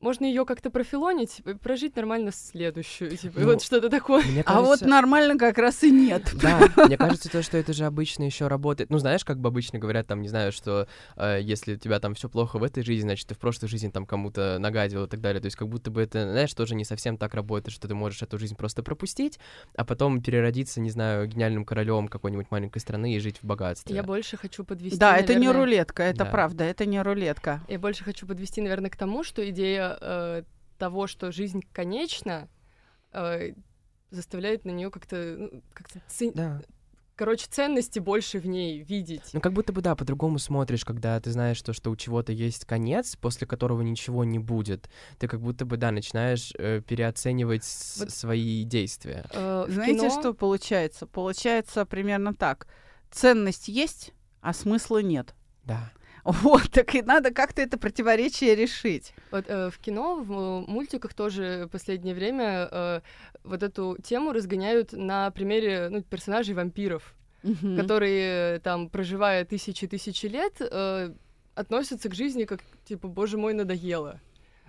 [0.00, 4.22] можно ее как-то профилонить, прожить нормально следующую, типа, ну, вот что-то такое.
[4.22, 4.44] Кажется...
[4.46, 6.32] А вот нормально как раз и нет.
[6.40, 8.88] Да, мне кажется, то, что это же обычно еще работает.
[8.90, 12.14] Ну, знаешь, как бы обычно говорят, там, не знаю, что э, если у тебя там
[12.14, 15.20] все плохо в этой жизни, значит, ты в прошлой жизни там кому-то нагадил и так
[15.20, 15.40] далее.
[15.40, 18.22] То есть как будто бы это, знаешь, тоже не совсем так работает, что ты можешь
[18.22, 19.38] эту жизнь просто пропустить,
[19.76, 23.94] а потом переродиться, не знаю, гениальным королем какой-нибудь маленькой страны и жить в богатстве.
[23.94, 25.36] Я больше хочу подвести, Да, наверное...
[25.36, 26.24] это не рулетка, это да.
[26.24, 27.60] правда, это не рулетка.
[27.68, 30.42] Я больше хочу подвести, наверное, к тому, что идея э,
[30.78, 32.48] того, что жизнь конечна,
[33.12, 33.52] э,
[34.10, 36.32] заставляет на нее как-то ну, как-то цен...
[36.34, 36.60] да.
[37.20, 39.34] Короче, ценности больше в ней видеть.
[39.34, 42.64] Ну, как будто бы, да, по-другому смотришь, когда ты знаешь то, что у чего-то есть
[42.64, 44.88] конец, после которого ничего не будет.
[45.18, 47.62] Ты как будто бы, да, начинаешь э, переоценивать
[47.98, 48.10] вот.
[48.10, 49.26] свои действия.
[49.34, 50.18] Э, Знаете, кино...
[50.18, 51.06] что получается?
[51.06, 52.66] Получается примерно так.
[53.10, 55.34] Ценность есть, а смысла нет.
[55.64, 55.92] Да.
[56.24, 59.14] Вот, так и надо как-то это противоречие решить.
[59.30, 63.00] Вот э, в кино, в мультиках тоже в последнее время э,
[63.44, 67.76] вот эту тему разгоняют на примере ну, персонажей вампиров, Мгм.
[67.78, 71.14] которые э, там, проживая тысячи-тысячи лет, э,
[71.54, 74.20] относятся к жизни как, типа, боже мой, надоело.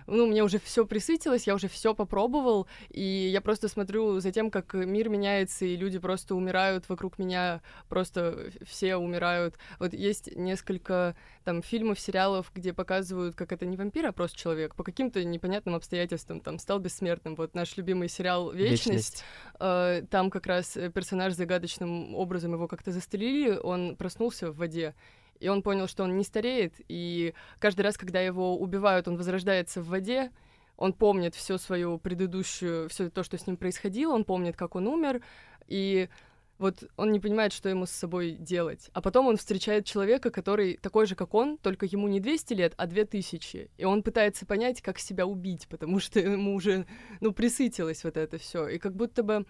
[0.06, 4.50] Ну, мне уже все присытилось, я уже все попробовал, и я просто смотрю за тем,
[4.50, 9.56] как мир меняется, и люди просто умирают вокруг меня, просто все умирают.
[9.78, 14.74] Вот есть несколько там фильмов, сериалов, где показывают, как это не вампир, а просто человек
[14.74, 17.34] по каким-то непонятным обстоятельствам там стал бессмертным.
[17.34, 19.24] Вот наш любимый сериал «Вечность»,
[19.64, 24.94] Э, там как раз э, персонаж загадочным образом его как-то застрелили, он проснулся в воде,
[25.42, 29.82] и он понял, что он не стареет, и каждый раз, когда его убивают, он возрождается
[29.82, 30.30] в воде,
[30.76, 34.86] он помнит всю свою предыдущую, все то, что с ним происходило, он помнит, как он
[34.86, 35.20] умер,
[35.66, 36.08] и
[36.58, 38.88] вот он не понимает, что ему с собой делать.
[38.92, 42.74] А потом он встречает человека, который такой же, как он, только ему не 200 лет,
[42.76, 43.70] а 2000.
[43.76, 46.86] И он пытается понять, как себя убить, потому что ему уже,
[47.20, 48.68] ну, присытилось вот это все.
[48.68, 49.44] И как будто бы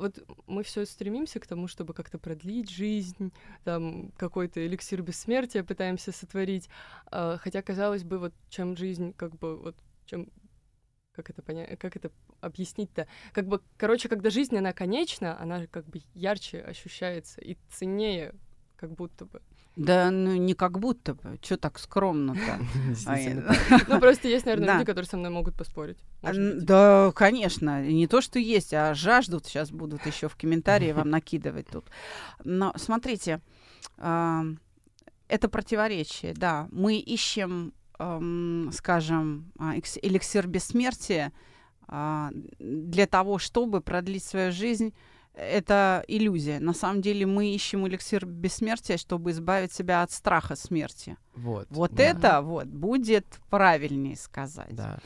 [0.00, 3.32] вот мы все стремимся к тому, чтобы как-то продлить жизнь,
[3.64, 6.68] там какой-то эликсир бессмертия пытаемся сотворить,
[7.06, 10.28] а, хотя казалось бы, вот чем жизнь, как бы вот чем
[11.12, 12.10] как это понять, как это
[12.40, 13.06] объяснить-то?
[13.32, 18.34] Как бы, короче, когда жизнь она конечна, она как бы ярче ощущается и ценнее,
[18.76, 19.42] как будто бы.
[19.80, 21.38] Да, ну не как будто бы.
[21.42, 22.58] Что так скромно-то?
[23.88, 25.98] Ну просто есть, наверное, люди, которые со мной могут поспорить.
[26.22, 27.82] Да, конечно.
[27.86, 29.46] Не то, что есть, а жаждут.
[29.46, 31.86] Сейчас будут еще в комментарии вам накидывать тут.
[32.44, 33.40] Но смотрите,
[33.96, 36.68] это противоречие, да.
[36.70, 37.72] Мы ищем,
[38.72, 41.32] скажем, а, экс- эликсир бессмертия
[41.88, 44.92] а, для того, чтобы продлить свою жизнь.
[45.40, 46.60] Это иллюзия.
[46.60, 51.16] На самом деле мы ищем эликсир бессмертия, чтобы избавить себя от страха смерти.
[51.34, 51.66] Вот.
[51.70, 54.74] Вот да, это вот будет правильнее сказать.
[54.74, 54.98] Да.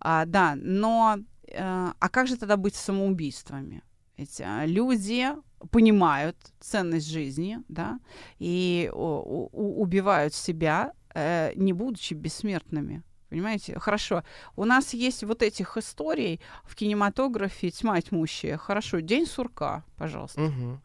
[0.00, 1.58] А, да, но э,
[1.98, 3.82] а как же тогда быть самоубийствами?
[4.16, 5.26] Ведь а, люди
[5.70, 7.98] понимают ценность жизни, да,
[8.38, 13.02] и о- у- убивают себя, э, не будучи бессмертными.
[13.28, 13.78] Понимаете?
[13.78, 14.22] Хорошо.
[14.56, 18.56] У нас есть вот этих историй в кинематографе тьма тьмущая.
[18.56, 19.00] Хорошо.
[19.00, 20.40] День сурка, пожалуйста.
[20.40, 20.80] Мгм.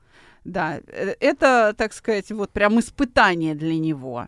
[0.46, 4.28] Да, э, это, так сказать, вот прям испытание для него,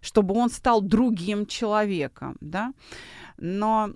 [0.00, 2.72] чтобы он стал другим человеком, да.
[3.36, 3.90] Но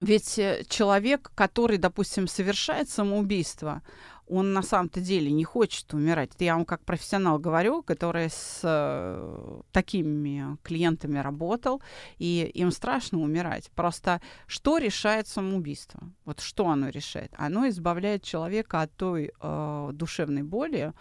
[0.00, 3.82] ведь э, человек, который, допустим, совершает самоубийство,
[4.26, 6.34] он на самом-то деле не хочет умирать.
[6.34, 11.82] Это я вам как профессионал говорю, который с э, такими клиентами работал,
[12.18, 13.70] и им страшно умирать.
[13.74, 16.00] Просто что решает самоубийство?
[16.24, 17.32] Вот что оно решает?
[17.36, 20.92] Оно избавляет человека от той э, душевной боли,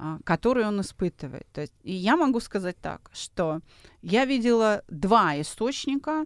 [0.00, 1.46] а, которую он испытывает.
[1.52, 3.60] То есть, и я могу сказать так, что
[4.00, 6.24] я видела два источника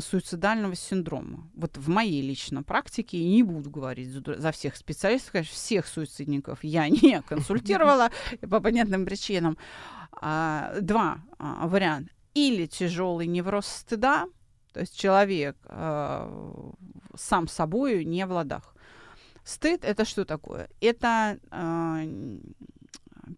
[0.00, 1.50] суицидального синдрома.
[1.54, 6.64] Вот в моей личной практике, и не буду говорить за, всех специалистов, конечно, всех суицидников
[6.64, 8.10] я не консультировала
[8.48, 9.58] по понятным причинам.
[10.12, 12.10] А, Два а, варианта.
[12.34, 14.26] Или тяжелый невроз стыда,
[14.72, 18.76] то есть человек сам собою не в ладах.
[19.42, 20.68] Стыд это что такое?
[20.80, 21.40] Это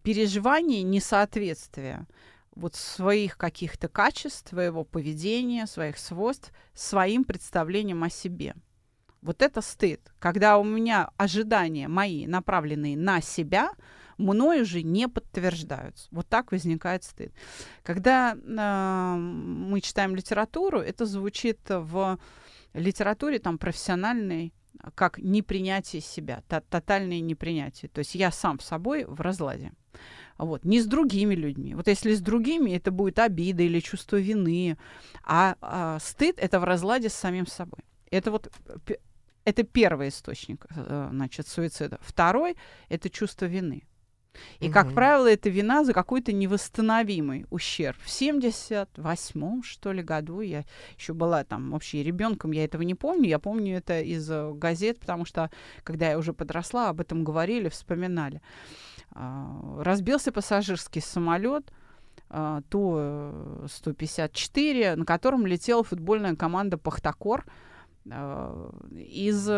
[0.03, 2.07] переживание несоответствия
[2.55, 8.55] вот своих каких-то качеств, своего поведения, своих свойств, своим представлением о себе.
[9.23, 10.01] Вот это стыд.
[10.19, 13.71] Когда у меня ожидания мои, направленные на себя,
[14.17, 16.09] мной уже не подтверждаются.
[16.11, 17.33] Вот так возникает стыд.
[17.83, 22.19] Когда э, мы читаем литературу, это звучит в
[22.73, 24.55] литературе там профессиональной
[24.95, 27.89] как непринятие себя, то- тотальное непринятие.
[27.91, 29.73] То есть я сам в собой в разладе.
[30.39, 30.65] Вот.
[30.65, 31.75] Не с другими людьми.
[31.75, 34.79] Вот если с другими, это будет обида или чувство вины.
[35.25, 37.81] А, а стыд— это в разладе с самим собой.
[38.11, 38.51] Это вот
[39.45, 41.99] это первый источник э, значит, суицида.
[42.03, 42.57] Второй—
[42.89, 43.83] это чувство вины.
[44.61, 44.95] И, как Мгм.
[44.95, 47.97] правило, это вина за какой-то невосстановимый ущерб.
[48.01, 50.65] В 78-м, что ли, году я
[50.97, 53.29] еще была там вообще ребенком, я этого не помню.
[53.29, 55.51] Я помню это из э, газет, потому что,
[55.83, 58.41] когда я уже подросла, об этом говорили, вспоминали.
[59.13, 61.73] А, Разбился пассажирский самолет
[62.29, 67.47] а, Ту-154, на котором летела футбольная команда «Пахтакор»
[68.11, 69.49] а, из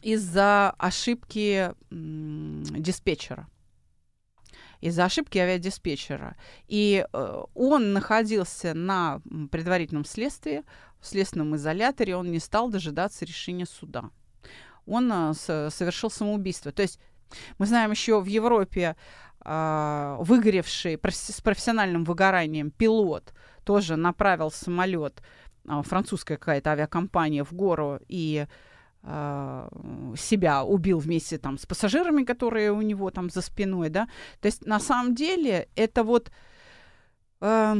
[0.00, 3.48] из-за ошибки диспетчера.
[4.80, 6.36] Из-за ошибки авиадиспетчера.
[6.66, 9.20] И э, он находился на
[9.50, 10.64] предварительном следствии,
[10.98, 14.10] в следственном изоляторе, он не стал дожидаться решения суда.
[14.86, 16.72] Он э, совершил самоубийство.
[16.72, 16.98] То есть
[17.58, 18.96] Мы знаем еще в Европе
[19.44, 23.32] э, выгоревший с профессиональным выгоранием пилот
[23.64, 25.22] тоже направил самолет,
[25.68, 28.46] э, французская какая-то авиакомпания в гору и
[29.02, 29.68] э,
[30.16, 34.08] себя убил вместе там с пассажирами, которые у него там за спиной, да.
[34.40, 36.30] То есть на самом деле это вот
[37.40, 37.76] э,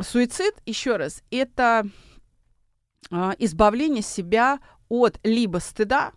[0.00, 1.86] суицид, еще раз, это
[3.10, 4.58] э, избавление себя
[4.88, 6.12] от либо стыда,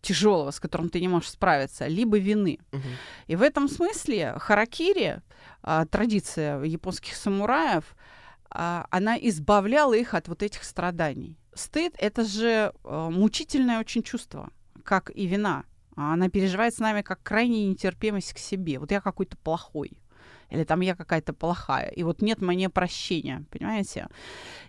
[0.00, 2.58] тяжелого, с которым ты не можешь справиться, либо вины.
[2.72, 2.82] Угу.
[3.28, 5.22] И в этом смысле харакири,
[5.62, 7.84] а, традиция японских самураев,
[8.50, 11.36] а, она избавляла их от вот этих страданий.
[11.54, 14.50] Стыд— это же а, мучительное очень чувство,
[14.84, 15.64] как и вина.
[15.96, 18.78] Она переживает с нами как крайняя нетерпимость к себе.
[18.78, 19.99] Вот я какой-то плохой
[20.50, 24.08] или там я какая-то плохая, и вот нет мне прощения, понимаете?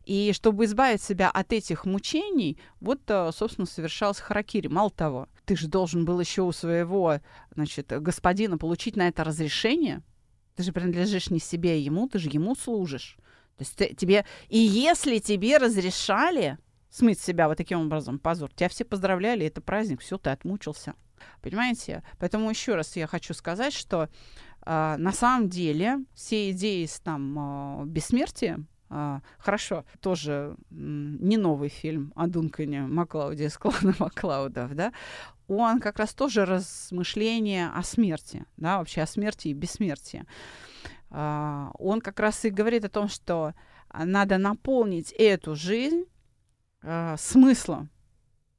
[0.06, 4.68] И чтобы избавить себя от этих мучений, вот, э, собственно, совершался харакири.
[4.68, 7.20] Мало того, ты же должен был еще у своего,
[7.54, 10.02] значит, господина получить на это разрешение.
[10.56, 13.18] Ты же принадлежишь не себе, а ему, ты же ему служишь.
[13.58, 14.26] То есть ты, тебе...
[14.50, 16.58] И если тебе разрешали
[16.90, 20.94] смыть себя вот таким образом, позор, тебя все поздравляли, это праздник, все, ты отмучился.
[21.42, 22.04] Понимаете?
[22.20, 24.10] Поэтому еще раз я хочу сказать, что
[24.64, 31.70] а, на самом деле все идеи с там а, бессмертием а, хорошо, тоже не новый
[31.70, 34.94] фильм о Дункане Маклауде из клана Маклаудов, да,
[35.48, 40.26] он как раз тоже размышление о смерти, да, вообще о смерти и бессмертии.
[41.10, 43.54] Он как раз и говорит о том, что
[43.94, 46.06] надо наполнить эту жизнь
[47.18, 47.90] смыслом.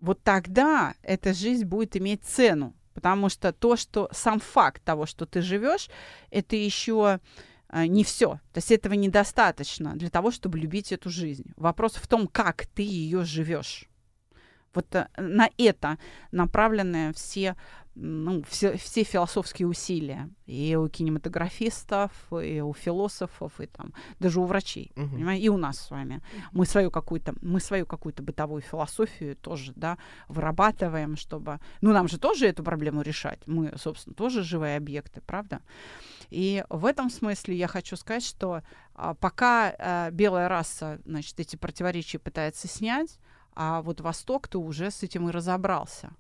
[0.01, 5.27] Вот тогда эта жизнь будет иметь цену, Потому что то, что сам факт того, что
[5.27, 5.89] ты живешь,
[6.31, 7.21] это еще
[7.69, 8.41] а, не все.
[8.53, 11.53] То есть этого недостаточно для того, чтобы любить эту жизнь.
[11.57, 13.89] Вопрос в том, как ты ее живешь.
[14.75, 15.99] Вот а, на это
[16.33, 17.57] направлены все
[17.95, 24.45] ну, все, все философские усилия и у кинематографистов, и у философов, и там даже у
[24.45, 25.11] врачей, uh-huh.
[25.11, 26.23] понимаете, и у нас с вами.
[26.53, 32.19] Мы свою какую-то, мы свою какую-то бытовую философию тоже, да, вырабатываем, чтобы, ну, нам же
[32.19, 33.41] тоже эту проблему решать.
[33.47, 35.61] Мы, собственно, тоже живые объекты, правда?
[36.31, 38.63] И в этом смысле я хочу сказать, что
[38.95, 43.19] а, пока а, белая раса, значит, эти противоречия пытается снять,
[43.55, 46.15] а вот Восток-то уже с этим и разобрался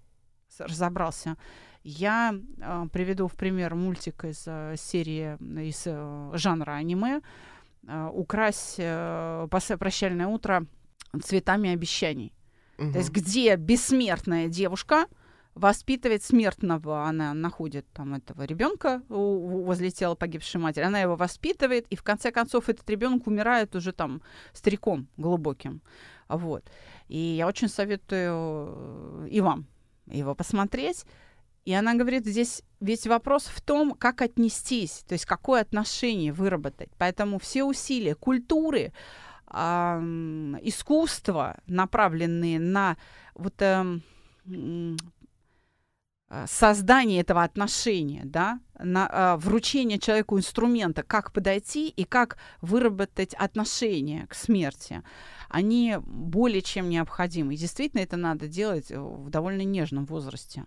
[0.61, 1.37] разобрался.
[1.83, 5.37] Я э, приведу в пример мультик из э, серии,
[5.69, 7.21] из э, жанра аниме
[7.87, 9.49] э, «Укрась э,
[9.79, 10.67] прощальное утро
[11.23, 12.33] цветами обещаний».
[12.79, 12.93] Угу.
[12.93, 15.07] То есть где бессмертная девушка
[15.55, 21.97] воспитывает смертного, она находит там этого ребенка возле тела погибшей матери, она его воспитывает, и
[21.97, 24.23] в конце концов этот ребенок умирает уже там
[24.53, 25.83] стариком глубоким.
[26.29, 26.65] Вот.
[27.09, 29.67] И я очень советую э, и вам
[30.13, 31.05] его посмотреть.
[31.65, 36.91] И она говорит, здесь ведь вопрос в том, как отнестись, то есть какое отношение выработать.
[36.99, 38.93] Поэтому все усилия культуры,
[39.49, 42.97] искусства, направленные на
[43.35, 43.99] вот э,
[46.47, 54.27] создание этого отношения, да, на э, вручение человеку инструмента, как подойти и как выработать отношение
[54.27, 55.03] к смерти
[55.53, 57.55] они более чем необходимы.
[57.55, 60.65] И действительно это надо делать э, в довольно нежном возрасте.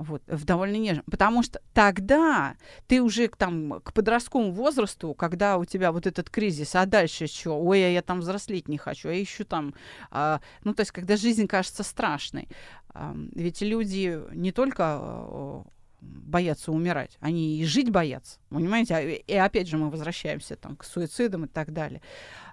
[0.00, 1.04] Вот, в довольно нежном.
[1.10, 6.74] Потому что тогда ты уже там, к подростковому возрасту, когда у тебя вот этот кризис,
[6.74, 7.52] а дальше что?
[7.62, 9.74] Ой, а я там взрослеть не хочу, а ищу там...
[10.10, 12.48] А, ну, то есть, когда жизнь кажется страшной.
[12.94, 15.64] А, ведь люди не только а,
[16.00, 18.94] боятся умирать, они и жить боятся, понимаете?
[18.94, 22.00] А, и опять же мы возвращаемся там к суицидам и так далее.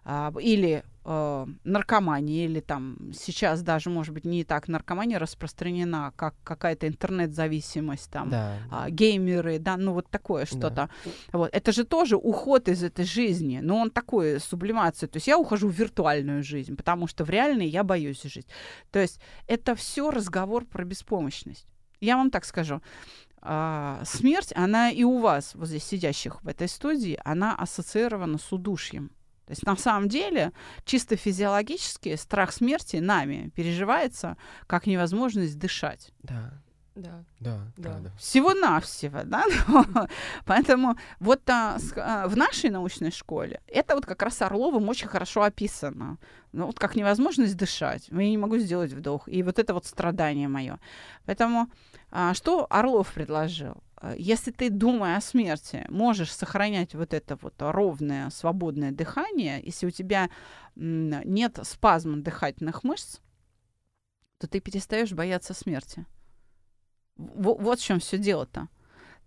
[0.10, 6.34] А, или э, наркомания, или там сейчас даже, может быть, не так наркомания распространена, как
[6.46, 8.58] какая-то интернет-зависимость, там, да.
[8.72, 10.70] э, геймеры, да, ну вот такое что-то.
[10.70, 10.90] Да.
[11.34, 11.50] Вот.
[11.54, 15.10] Это же тоже уход из этой жизни, но он такой, сублимация.
[15.10, 18.48] То есть я ухожу в виртуальную жизнь, потому что в реальной я боюсь жить.
[18.92, 21.68] То есть это все разговор про беспомощность.
[22.00, 22.82] Я вам так скажу.
[23.42, 28.54] А, смерть, она и у вас, вот здесь сидящих в этой студии, она ассоциирована с
[28.54, 29.12] удушьем.
[29.48, 30.52] То есть на самом деле
[30.84, 34.36] чисто физиологически страх смерти нами переживается
[34.68, 36.12] как невозможность дышать.
[36.22, 36.62] Да.
[36.96, 37.24] Да.
[37.40, 38.00] Да, да.
[38.00, 38.12] да.
[38.18, 39.46] Всего-навсего, да?
[40.46, 45.08] Поэтому вот а, с, а, в нашей научной школе это вот как раз Орловым очень
[45.08, 46.18] хорошо описано.
[46.52, 48.10] Ну, вот как невозможность дышать.
[48.10, 49.30] Я не могу сделать вдох.
[49.30, 50.80] И вот это вот страдание мое.
[51.26, 51.68] Поэтому
[52.12, 53.82] а, что Орлов предложил?
[54.00, 59.88] А, если ты, думая о смерти, можешь сохранять вот это вот ровное, свободное дыхание, если
[59.88, 60.30] у тебя
[60.76, 63.20] нет спазма дыхательных мышц,
[64.38, 66.06] то ты перестаешь бояться смерти.
[67.16, 68.68] В- вот в чем все дело-то.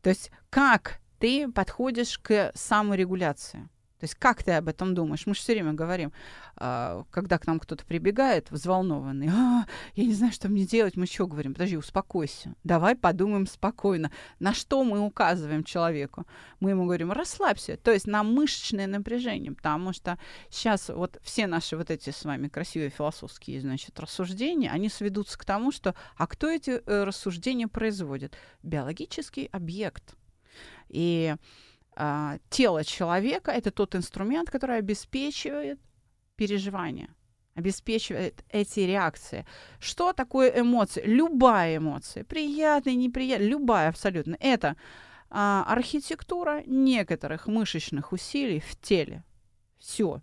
[0.03, 3.69] То есть как ты подходишь к саморегуляции?
[4.01, 5.27] То есть как ты об этом думаешь?
[5.27, 6.13] Мы же все время говорим,
[6.57, 11.07] а, когда к нам кто-то прибегает, взволнованный, а, я не знаю, что мне делать, мы
[11.07, 11.53] что говорим?
[11.53, 14.11] Подожди, успокойся, давай подумаем спокойно.
[14.39, 16.27] На что мы указываем человеку?
[16.61, 21.77] Мы ему говорим, расслабься, то есть на мышечное напряжение, потому что сейчас вот все наши
[21.77, 26.49] вот эти с вами красивые философские, значит, рассуждения, они сведутся к тому, что, а кто
[26.49, 28.37] эти э, рассуждения производит?
[28.63, 30.15] Биологический объект.
[30.89, 31.37] И
[31.97, 35.79] а, тело человека это тот инструмент, который обеспечивает
[36.37, 37.09] переживание,
[37.55, 39.47] обеспечивает эти реакции.
[39.79, 41.03] Что такое эмоции?
[41.05, 44.37] Любая эмоция, приятная, неприятная, любая абсолютно.
[44.41, 44.77] Это
[45.29, 49.25] а, архитектура некоторых мышечных усилий в теле.
[49.79, 50.23] Все.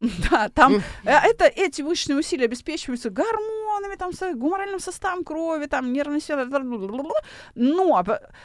[0.30, 6.20] Да, там э, это эти мышечные усилия обеспечиваются гормонами, там, гуморальным составом крови, там, нервной
[6.20, 6.46] силой,
[7.54, 8.04] но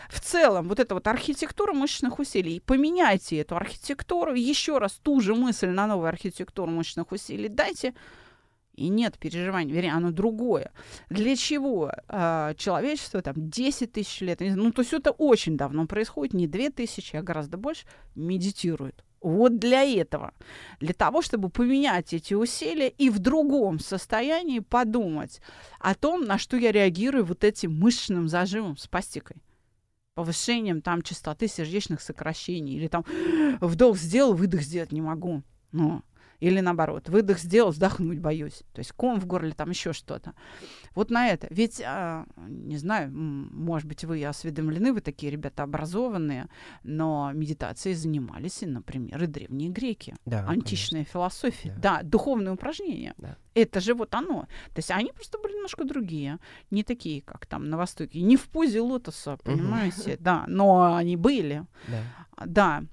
[0.09, 5.35] в целом вот эта вот архитектура мышечных усилий, поменяйте эту архитектуру, еще раз ту же
[5.35, 7.93] мысль на новую архитектуру мышечных усилий дайте,
[8.75, 10.71] и нет переживаний, вернее, оно другое.
[11.09, 16.33] Для чего э, человечество там 10 тысяч лет, ну, то есть это очень давно происходит,
[16.33, 17.85] не 2 тысячи, а гораздо больше,
[18.15, 19.03] медитирует.
[19.21, 20.33] Вот для этого.
[20.79, 25.41] Для того, чтобы поменять эти усилия и в другом состоянии подумать
[25.79, 29.37] о том, на что я реагирую вот этим мышечным зажимом с пастикой.
[30.15, 32.75] Повышением там частоты сердечных сокращений.
[32.75, 33.05] Или там
[33.61, 35.43] вдох сделал, выдох сделать не могу.
[35.71, 36.01] Ну,
[36.41, 38.63] или наоборот, выдох сделал, вздохнуть боюсь.
[38.73, 40.33] То есть ком в горле, там еще что-то.
[40.95, 41.47] Вот на это.
[41.51, 46.47] Ведь, а, не знаю, может быть, вы осведомлены, вы такие ребята образованные,
[46.83, 50.15] но медитацией занимались, например, и древние греки.
[50.25, 51.13] Да, античная конечно.
[51.13, 51.73] философия.
[51.77, 51.99] Да.
[51.99, 53.13] да, духовные упражнения.
[53.17, 53.37] Да.
[53.53, 54.47] Это же вот оно.
[54.73, 56.39] То есть они просто были немножко другие.
[56.71, 58.21] Не такие, как там на Востоке.
[58.21, 60.17] Не в позе лотоса, понимаете?
[60.19, 61.65] Да, но они были.
[61.87, 62.03] Да.
[62.45, 62.83] Да.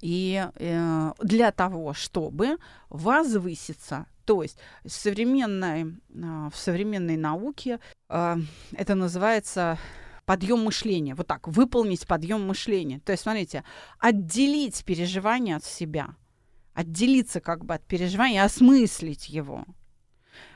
[0.00, 2.58] И э, для того, чтобы
[2.90, 7.78] возвыситься, то есть современной, э, в современной науке
[8.08, 8.36] э,
[8.72, 9.78] это называется
[10.24, 11.14] подъем мышления.
[11.14, 13.00] Вот так, выполнить подъем мышления.
[13.00, 13.64] То есть, смотрите,
[13.98, 16.16] отделить переживание от себя,
[16.72, 19.64] отделиться как бы от переживания, осмыслить его.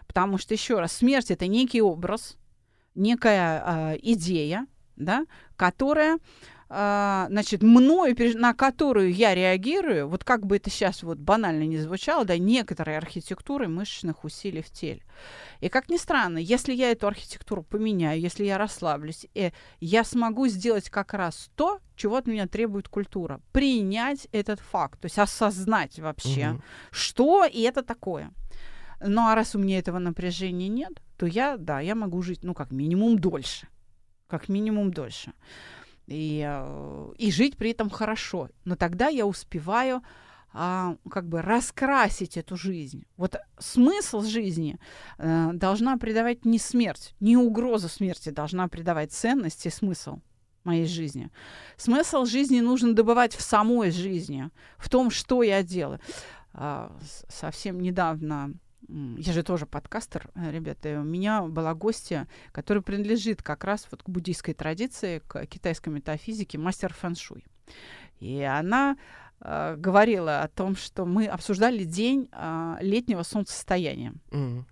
[0.07, 2.37] Потому что, еще раз, смерть это некий образ,
[2.95, 4.67] некая э, идея,
[4.97, 5.27] да,
[5.57, 6.19] которая
[6.71, 12.27] значит, мною, на которую я реагирую, вот как бы это сейчас вот банально не звучало,
[12.27, 15.03] да, некоторые архитектуры мышечных усилий в теле.
[15.61, 20.47] И как ни странно, если я эту архитектуру поменяю, если я расслаблюсь, э, я смогу
[20.49, 23.41] сделать как раз то, чего от меня требует культура.
[23.53, 26.63] Принять этот факт, то есть осознать вообще, угу.
[26.91, 28.31] что и это такое.
[29.01, 32.53] Ну а раз у меня этого напряжения нет, то я, да, я могу жить, ну,
[32.53, 33.69] как минимум дольше.
[34.27, 35.33] Как минимум дольше
[36.09, 38.49] и, э, и жить при этом хорошо.
[38.65, 40.03] Но тогда я успеваю
[40.53, 43.05] а, как бы раскрасить эту жизнь.
[43.17, 44.79] Вот смысл жизни
[45.19, 50.21] а, должна придавать не смерть, не угроза смерти должна придавать ценность и смысл
[50.65, 51.31] моей жизни.
[51.77, 56.01] Смысл жизни нужно добывать в самой жизни, в том, что я делаю.
[56.55, 56.97] А,
[57.29, 58.55] совсем недавно
[58.87, 64.03] я же тоже подкастер, э, ребята, у меня была гостья, которая принадлежит как раз вот
[64.03, 67.45] к буддийской традиции, к китайской метафизике, мастер фэншуй.
[68.21, 68.97] И она
[69.41, 74.15] э, говорила о том, что мы обсуждали день э, летнего солнцестояния.
[74.31, 74.65] Mm-hmm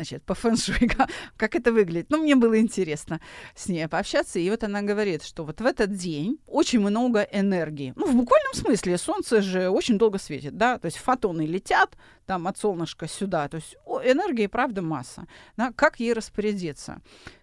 [0.00, 0.90] значит, по фэншуй,
[1.36, 2.06] как это выглядит.
[2.08, 3.20] Ну, мне было интересно
[3.54, 4.38] с ней пообщаться.
[4.38, 7.92] И вот она говорит, что вот в этот день очень много энергии.
[7.96, 12.46] Ну, в буквальном смысле, солнце же очень долго светит, да, то есть фотоны летят там
[12.46, 15.26] от солнышка сюда, то есть энергии, правда, масса.
[15.58, 15.70] Да?
[15.76, 17.02] Как ей распорядиться?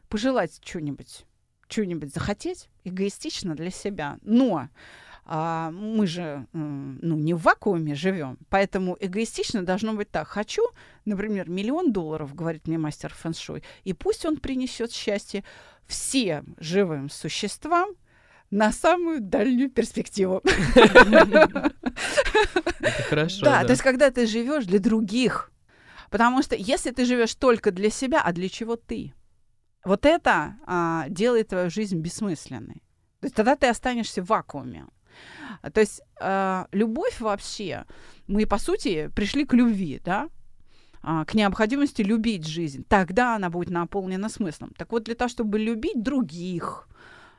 [0.10, 1.26] Пожелать что-нибудь,
[1.68, 4.70] что-нибудь захотеть эгоистично для себя, но
[5.30, 10.26] а мы же ну, не в вакууме живем, поэтому эгоистично должно быть так.
[10.26, 10.62] Хочу,
[11.04, 15.44] например, миллион долларов, говорит мне мастер фэншуй, и пусть он принесет счастье
[15.86, 17.90] всем живым существам
[18.52, 20.42] на самую дальнюю перспективу.
[23.10, 23.44] Хорошо.
[23.44, 25.52] Да, то есть когда ты живешь для других,
[26.10, 29.14] потому что если ты живешь только для себя, а для чего ты?
[29.84, 32.82] Вот это а, делает твою жизнь бессмысленной.
[33.20, 34.86] То есть тогда ты останешься в вакууме.
[35.74, 37.86] То есть э, любовь вообще,
[38.28, 40.30] мы, по сути, пришли к любви, да,
[41.04, 42.84] э, к необходимости любить жизнь.
[42.88, 44.74] Тогда она будет наполнена смыслом.
[44.78, 46.88] Так вот, для того, чтобы любить других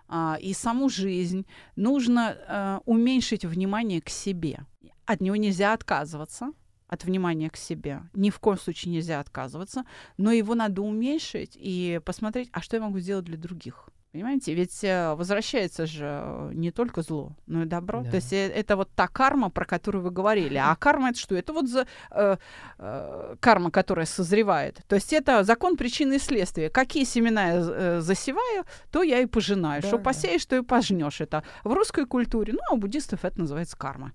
[0.08, 4.60] э, и саму жизнь, нужно э, уменьшить внимание к себе.
[5.06, 6.52] От него нельзя отказываться.
[6.90, 8.00] от внимания к себе.
[8.14, 9.84] Ни в коем случае нельзя отказываться,
[10.16, 13.90] но его надо уменьшить и посмотреть, а что я могу сделать для других.
[14.18, 18.02] Понимаете, ведь э, возвращается же не только зло, но и добро.
[18.02, 18.10] Да.
[18.10, 20.56] То есть э, это вот та карма, про которую вы говорили.
[20.56, 21.36] А карма это что?
[21.36, 22.36] Это вот за, э,
[22.78, 24.80] э, карма, которая созревает.
[24.88, 26.68] То есть это закон причины и следствия.
[26.68, 29.82] Какие семена я э, засеваю, то я и пожинаю.
[29.82, 30.02] Да, что да.
[30.02, 31.20] посеешь, то и пожнешь.
[31.20, 32.54] Это в русской культуре.
[32.54, 34.12] Ну, а у буддистов это называется карма.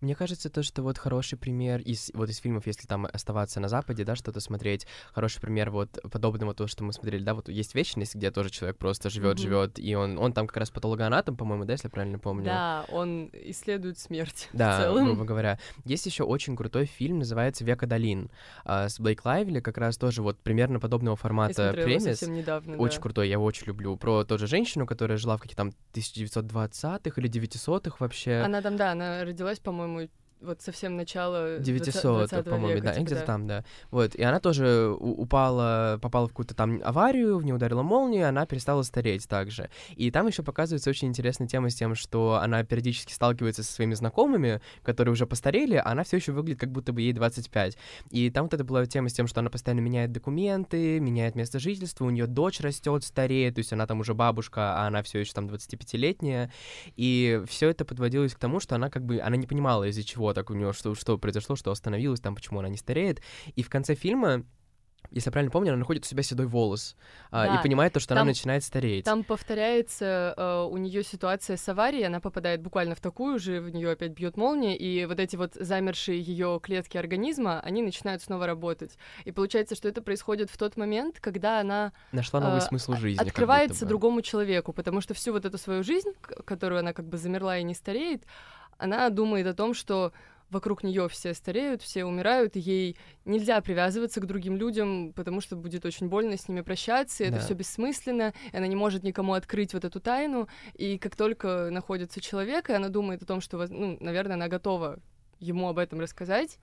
[0.00, 3.68] Мне кажется, то, что вот хороший пример из вот из фильмов, если там оставаться на
[3.68, 7.74] Западе, да, что-то смотреть, хороший пример вот подобного то, что мы смотрели, да, вот есть
[7.74, 11.64] вечность, где тоже человек просто живет, живет, и он, он там как раз патологоанатом, по-моему,
[11.66, 12.44] да, если я правильно помню.
[12.46, 15.04] Да, он исследует смерть Да, в целом.
[15.06, 15.58] грубо говоря.
[15.84, 18.30] Есть еще очень крутой фильм, называется «Века долин»
[18.64, 22.04] а, с Блейк Лайвли, как раз тоже вот примерно подобного формата премис.
[22.04, 23.02] совсем недавно, Очень да.
[23.02, 23.96] крутой, я его очень люблю.
[23.96, 28.36] Про тоже женщину, которая жила в каких-то там 1920-х или 900-х вообще.
[28.38, 32.92] Она там, да, она родилась, по-моему, по-моему, вот совсем начало 900, 20 по-моему, века, да,
[32.94, 33.26] типа, где-то да.
[33.26, 33.64] там, да.
[33.90, 38.46] Вот, и она тоже упала, попала в какую-то там аварию, в нее ударила молния, она
[38.46, 39.68] перестала стареть также.
[39.96, 43.94] И там еще показывается очень интересная тема с тем, что она периодически сталкивается со своими
[43.94, 47.76] знакомыми, которые уже постарели, а она все еще выглядит, как будто бы ей 25.
[48.10, 51.58] И там вот это была тема с тем, что она постоянно меняет документы, меняет место
[51.58, 55.18] жительства, у нее дочь растет, стареет, то есть она там уже бабушка, а она все
[55.18, 56.50] еще там 25-летняя.
[56.96, 60.29] И все это подводилось к тому, что она как бы, она не понимала, из-за чего
[60.34, 63.22] так у нее, что, что произошло, что остановилось, там, почему она не стареет.
[63.54, 64.44] И в конце фильма
[65.10, 66.96] если я правильно помню, она находит у себя седой волос
[67.30, 69.04] а, Да, и понимает то, что она там- начинает стареть.
[69.04, 73.70] Там повторяется э, у нее ситуация с аварией, она попадает буквально в такую же, в
[73.70, 78.46] нее опять бьет молния, и вот эти вот замершие ее клетки организма, они начинают снова
[78.46, 78.96] работать.
[79.24, 83.22] И получается, что это происходит в тот момент, когда она Нашла новый э, смысл жизни.
[83.22, 86.12] открывается другому человеку, потому что всю вот эту свою жизнь,
[86.44, 88.22] которую она как бы замерла и не стареет,
[88.78, 90.12] она думает о том, что
[90.50, 95.56] вокруг нее все стареют, все умирают, и ей нельзя привязываться к другим людям, потому что
[95.56, 97.42] будет очень больно с ними прощаться, и это Да.
[97.44, 100.48] все бессмысленно, и она не может никому открыть вот эту тайну.
[100.74, 104.98] И как только находится человек, и она думает о том, что, ну, наверное, она готова
[105.38, 106.58] ему об этом рассказать,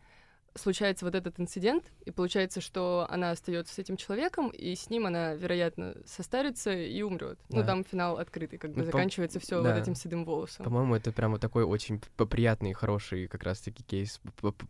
[0.58, 5.05] случается вот этот инцидент, и получается, что она остается с этим человеком, и с ним
[5.05, 7.39] она, вероятно, состарится и умрет.
[7.49, 7.68] Ну, Да.
[7.68, 9.74] там финал открытый, как бы Ну, заканчивается все да.
[9.74, 10.64] вот этим седым волосом.
[10.64, 14.20] По-моему, это прям вот такой очень приятный, хороший как раз-таки кейс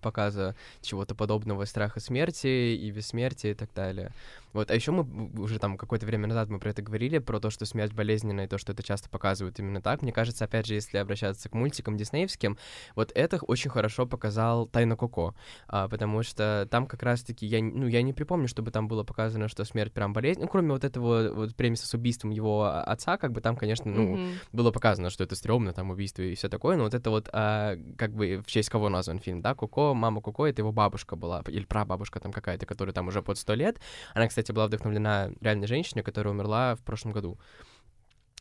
[0.02, 4.12] показа чего-то подобного страха смерти и бессмертия и так далее.
[4.54, 7.50] Вот, а еще мы уже там какое-то время назад мы про это говорили, про то,
[7.50, 10.02] что смерть болезненная, и то, что это часто показывают именно так.
[10.02, 12.58] Мне кажется, опять же, если обращаться к мультикам диснеевским,
[12.96, 15.36] вот это очень хорошо показал Тайна Коко,
[15.68, 19.48] а, потому что там как раз-таки, я, ну, я не припомню, чтобы там было показано,
[19.48, 23.32] что смерть прям болезнь, ну, кроме вот этого вот премиса с убийством его отца, как
[23.34, 24.26] бы там, конечно, ну, Мгм.
[24.54, 27.78] было показано, что это стрёмно, там убийство и все такое, но вот это вот, а,
[27.98, 31.44] как бы, в честь кого назван фильм, да, Коко, мама Коко, это его бабушка была,
[31.48, 33.80] или прабабушка там какая-то, которая там уже под сто лет.
[34.14, 37.38] Она, кстати, была вдохновлена реальной женщиной, которая умерла в прошлом году.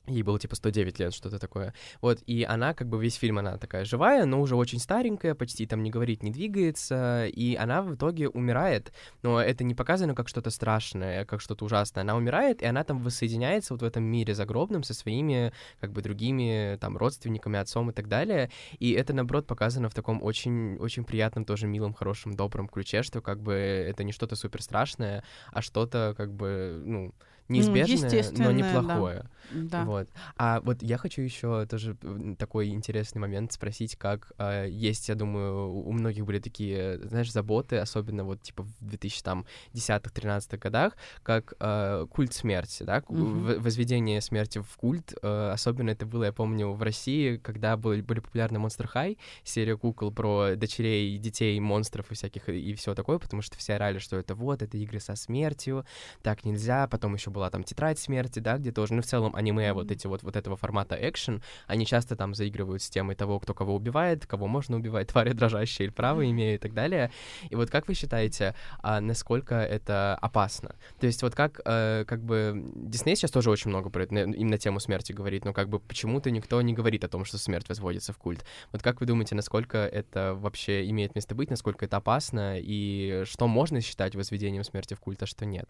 [0.07, 1.74] Ей было типа 109 лет, что-то такое.
[2.00, 5.66] Вот, и она, как бы, весь фильм, она такая живая, но уже очень старенькая, почти
[5.66, 8.92] там не говорит, не двигается, и она в итоге умирает,
[9.22, 12.02] но это не показано как что-то страшное, как что-то ужасное.
[12.02, 16.02] Она умирает, и она там воссоединяется вот в этом мире загробном со своими, как бы,
[16.02, 21.04] другими, там, родственниками, отцом и так далее, и это, наоборот, показано в таком очень, очень
[21.04, 25.62] приятном, тоже милом, хорошем, добром ключе, что, как бы, это не что-то супер страшное, а
[25.62, 27.12] что-то, как бы, ну,
[27.49, 29.26] неизбежное, но неплохое.
[29.51, 29.84] Да.
[29.84, 30.09] Вот.
[30.36, 31.97] А вот я хочу еще тоже
[32.38, 37.76] такой интересный момент спросить, как а, есть, я думаю, у многих были такие, знаешь, заботы,
[37.76, 38.82] особенно вот типа в
[39.74, 45.14] 2010-13 годах, как а, культ смерти, да, в- возведение смерти в культ.
[45.22, 49.76] а, особенно это было, я помню, в России, когда были, были популярны Monster High, серия
[49.76, 54.16] кукол про дочерей, детей, монстров и всяких и, все такое, потому что все орали, что
[54.16, 55.84] это вот, это игры со смертью,
[56.22, 56.86] так нельзя.
[56.88, 59.93] Потом еще была там тетрадь смерти, да, где тоже, ну, в целом аниме вот Мгм.
[59.95, 63.74] эти вот, вот этого формата экшен, они часто там заигрывают с темой того, кто кого
[63.74, 67.11] убивает, кого можно убивать, твари дрожащие или право имеют и так далее.
[67.51, 70.74] И вот как вы считаете, а, насколько это опасно?
[70.99, 74.32] То есть вот как, э, как бы, Дисней сейчас тоже очень много про это, на-
[74.34, 77.68] именно тему смерти говорит, но как бы почему-то никто не говорит о том, что смерть
[77.68, 78.45] возводится в культ.
[78.72, 83.47] Вот как вы думаете, насколько это вообще имеет место быть, насколько это опасно, и что
[83.47, 85.68] можно считать возведением смерти в культ, а что нет?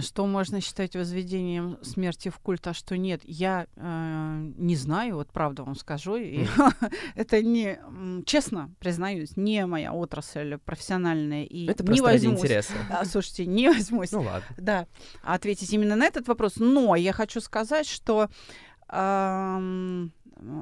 [0.00, 5.32] Что можно считать возведением смерти в культ, а что нет, я э, не знаю, вот
[5.32, 6.16] правда вам скажу.
[6.16, 6.46] И
[7.14, 7.80] это не,
[8.26, 11.44] честно признаюсь, не моя отрасль профессиональная.
[11.44, 12.40] И Это не возьмусь.
[12.40, 12.74] интереса.
[12.90, 14.12] А, слушайте, не возьмусь.
[14.12, 14.46] Ну ладно.
[14.58, 14.86] Да,
[15.22, 16.56] ответить именно на этот вопрос.
[16.56, 18.28] Но я хочу сказать, что
[18.88, 20.12] ам,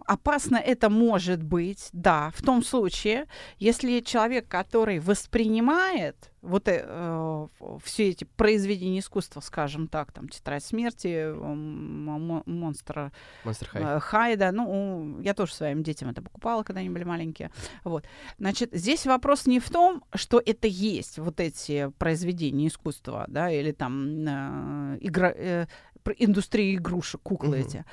[0.07, 3.27] опасно это может быть, да, в том случае,
[3.59, 7.47] если человек, который воспринимает вот э, э
[7.83, 13.13] все эти произведения искусства, скажем так, там «Тетрадь смерти», «Монстра»,
[13.45, 13.83] «Монстр Хай».
[13.83, 17.51] Э, Хайда, ну, я тоже своим детям это покупала, когда они были маленькие.
[17.85, 18.07] Вот.
[18.39, 23.73] Значит, здесь вопрос не в том, что это есть, вот эти произведения искусства, да, или
[23.73, 25.67] там э, игра, э,
[26.13, 27.67] индустрия игрушек, куклы угу.
[27.67, 27.85] эти.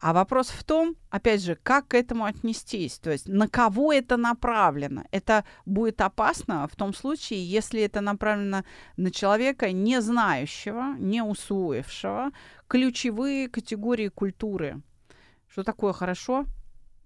[0.00, 4.16] А вопрос в том, опять же, как к этому отнестись, то есть на кого это
[4.16, 5.04] направлено.
[5.10, 8.62] Это будет опасно в том случае, если это направлено
[8.96, 12.30] на человека, не знающего, не усвоившего
[12.68, 14.82] ключевые категории культуры.
[15.48, 16.44] Что такое хорошо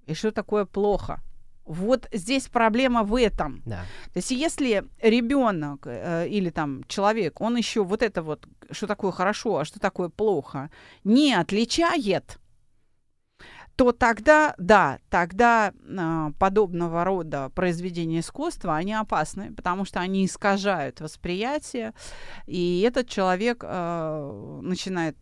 [0.06, 1.22] и что такое плохо.
[1.64, 3.62] Вот здесь проблема в этом.
[3.64, 3.82] Да.
[4.12, 9.12] То есть если ребенок э, или там человек, он еще вот это вот, что такое
[9.12, 10.70] хорошо, а что такое плохо,
[11.04, 12.38] не отличает,
[13.76, 21.00] то тогда, да, тогда э, подобного рода произведения искусства, они опасны, потому что они искажают
[21.00, 21.94] восприятие,
[22.46, 25.16] и этот человек э, начинает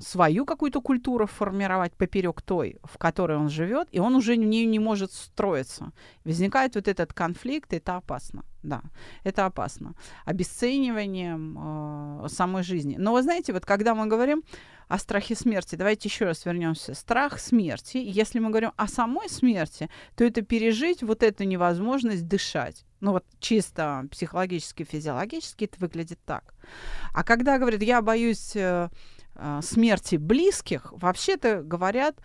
[0.00, 4.66] свою какую-то культуру формировать поперек той, в которой он живет, и он уже в нее
[4.66, 5.92] не может строиться.
[6.24, 8.44] Возникает вот этот конфликт, и это опасно.
[8.62, 8.82] Да,
[9.24, 9.94] это опасно.
[10.24, 12.96] Обесцениванием э, самой жизни.
[12.98, 14.42] Но вы знаете, вот когда мы говорим
[14.88, 16.94] о страхе смерти, давайте еще раз вернемся.
[16.94, 22.84] Страх смерти, если мы говорим о самой смерти, то это пережить вот эту невозможность дышать.
[23.00, 26.54] Ну вот чисто психологически, физиологически это выглядит так.
[27.12, 28.56] А когда говорят, я боюсь...
[28.56, 28.88] Э,
[29.34, 32.16] э, смерти близких вообще-то говорят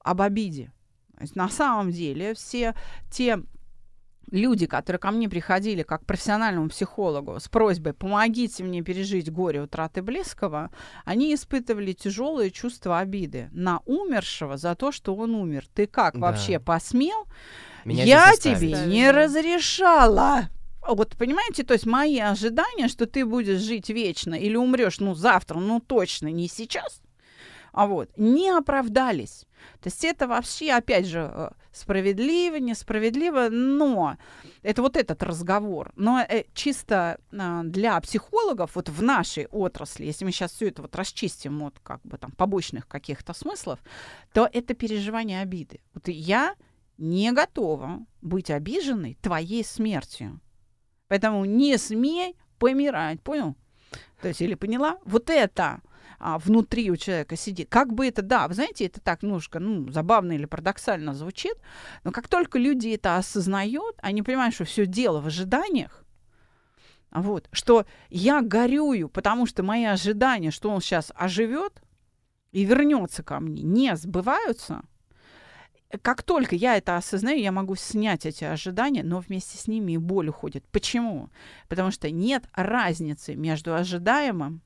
[0.00, 0.72] об обиде.
[1.16, 2.74] То есть на самом деле все
[3.10, 3.42] те
[4.30, 9.62] люди, которые ко мне приходили как к профессиональному психологу с просьбой «помогите мне пережить горе
[9.62, 10.70] утраты близкого»,
[11.04, 15.64] они испытывали тяжелые чувства обиды на умершего за то, что он умер.
[15.74, 16.20] Ты как да.
[16.20, 17.26] вообще посмел?
[17.84, 20.48] Меня Я тебе не разрешала
[20.94, 25.58] вот понимаете, то есть мои ожидания, что ты будешь жить вечно или умрешь, ну, завтра,
[25.58, 27.00] ну, точно не сейчас,
[27.72, 29.46] а вот, не оправдались.
[29.80, 34.16] То есть это вообще, опять же, э, справедливо, несправедливо, но
[34.62, 35.92] это вот этот разговор.
[35.96, 40.82] Но э, чисто э, для психологов, вот в нашей отрасли, если мы сейчас все это
[40.82, 43.78] вот расчистим от как бы там побочных каких-то смыслов,
[44.32, 45.80] то это переживание обиды.
[45.92, 46.54] Вот я
[46.98, 50.40] не готова быть обиженной твоей смертью.
[51.08, 53.54] Поэтому не смей помирать, понял?
[54.20, 54.98] То есть, или поняла?
[55.04, 55.80] Вот это
[56.18, 57.68] а, внутри у человека сидит.
[57.68, 61.56] Как бы это, да, вы знаете, это так немножко, ну, забавно или парадоксально звучит,
[62.04, 66.04] но как только люди это осознают, они понимают, что все дело в ожиданиях,
[67.12, 71.82] вот, что я горюю, потому что мои ожидания, что он сейчас оживет
[72.52, 74.82] и вернется ко мне, не сбываются–
[76.02, 79.98] как только я это осознаю, я могу снять эти ожидания, но вместе с ними и
[79.98, 80.64] боль уходит.
[80.72, 81.30] Почему?
[81.68, 84.62] Потому что нет разницы между ожидаемым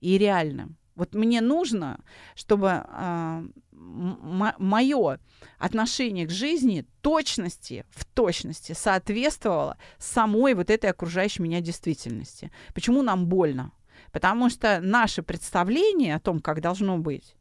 [0.00, 0.76] и реальным.
[0.94, 2.00] Вот мне нужно,
[2.34, 5.18] чтобы э, а, мое
[5.58, 12.50] отношение к жизни точности, в точности соответствовало самой вот этой окружающей меня действительности.
[12.74, 13.72] Почему нам больно?
[14.10, 17.36] Потому что наше представление о том, как должно быть,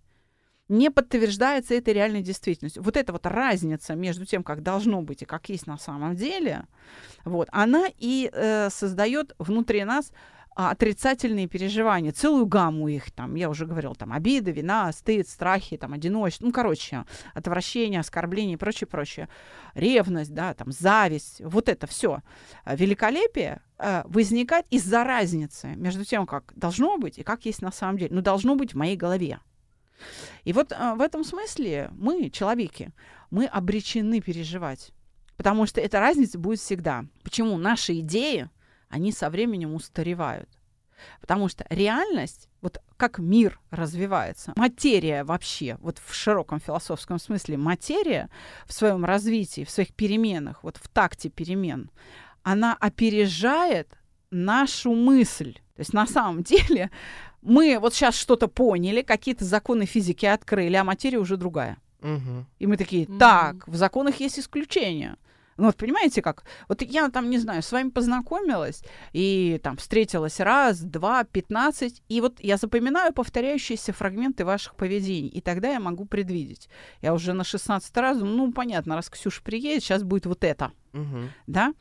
[0.72, 2.82] не подтверждается этой реальной действительностью.
[2.82, 6.66] Вот эта вот разница между тем, как должно быть и как есть на самом деле,
[7.26, 10.12] вот, она и э, создает внутри нас
[10.54, 15.78] а, отрицательные переживания, целую гамму их, там, я уже говорила, там, обида, вина, стыд, страхи,
[15.78, 19.30] там, одиночество, ну, короче, отвращение, оскорбление и прочее, прочее,
[19.76, 22.20] ревность, да, там, зависть, вот это все.
[22.66, 27.98] Великолепие э, возникает из-за разницы между тем, как должно быть и как есть на самом
[27.98, 28.14] деле.
[28.14, 29.40] Ну, должно быть в моей голове.
[30.44, 32.92] И вот а, в этом смысле мы, человеки,
[33.30, 34.92] мы обречены переживать.
[35.38, 37.06] Потому что эта разница будет всегда.
[37.24, 37.58] Почему?
[37.58, 38.50] Наши идеи,
[38.90, 40.50] они со временем устаревают.
[41.20, 48.30] Потому что реальность, вот как мир развивается, материя вообще, вот в широком философском смысле, материя
[48.66, 51.90] в своем развитии, в своих переменах, вот в такте перемен,
[52.44, 53.98] она опережает
[54.30, 55.56] нашу мысль.
[55.76, 56.92] То есть на самом деле
[57.42, 61.78] мы вот сейчас что-то поняли, какие-то законы физики открыли, а материя уже другая.
[62.02, 62.46] Угу.
[62.60, 63.72] И мы такие, так, угу.
[63.72, 65.18] в законах есть исключения.
[65.58, 66.44] Ну вот понимаете как?
[66.68, 68.84] Вот я там, не знаю, с вами познакомилась
[69.14, 75.40] и там встретилась раз, два, пятнадцать, и вот я запоминаю повторяющиеся фрагменты ваших поведений, и
[75.42, 76.68] тогда я могу предвидеть.
[77.02, 80.72] Я уже на шестнадцать раз, ну понятно, раз Ксюша приедет, сейчас будет вот это.
[80.94, 81.30] Мгм.
[81.48, 81.74] да,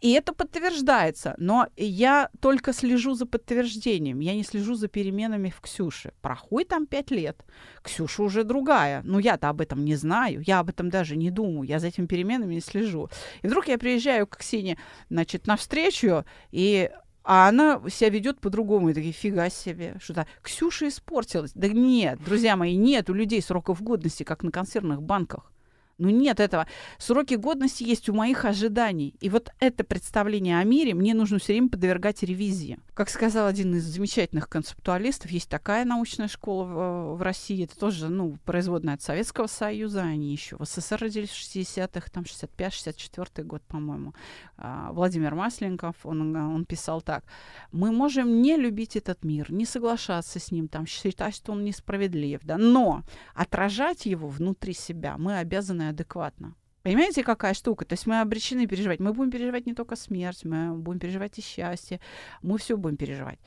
[0.00, 5.60] и это подтверждается, но я только слежу за подтверждением, я не слежу за переменами в
[5.60, 6.12] Ксюше.
[6.20, 7.44] Проходит там пять лет,
[7.82, 11.68] Ксюша уже другая, но я-то об этом не знаю, я об этом даже не думаю,
[11.68, 13.08] я за этими переменами не слежу.
[13.42, 16.90] И вдруг я приезжаю к Ксении, значит, навстречу, и
[17.22, 18.90] а она себя ведет по-другому.
[18.90, 21.52] И такие, фига себе, что-то Ксюша испортилась.
[21.54, 25.52] Да нет, друзья мои, нет у людей сроков годности, как на консервных банках.
[26.00, 26.66] Ну нет этого.
[26.98, 29.14] Сроки годности есть у моих ожиданий.
[29.20, 32.78] И вот это представление о мире мне нужно все время подвергать ревизии.
[32.94, 38.08] Как сказал один из замечательных концептуалистов, есть такая научная школа в, в России, это тоже,
[38.08, 43.62] ну, производная от Советского Союза, они еще в СССР родились в 60-х, там 65-64 год,
[43.62, 44.14] по-моему.
[44.56, 47.24] А, Владимир Масленков, он, он писал так.
[47.72, 52.40] Мы можем не любить этот мир, не соглашаться с ним, там, считать, что он несправедлив,
[52.42, 53.02] да, но
[53.34, 56.54] отражать его внутри себя мы обязаны адекватно.
[56.82, 57.84] Понимаете, какая штука?
[57.84, 59.00] То есть мы обречены переживать.
[59.00, 62.00] Мы будем переживать не только смерть, мы будем переживать и счастье,
[62.42, 63.38] мы все будем переживать.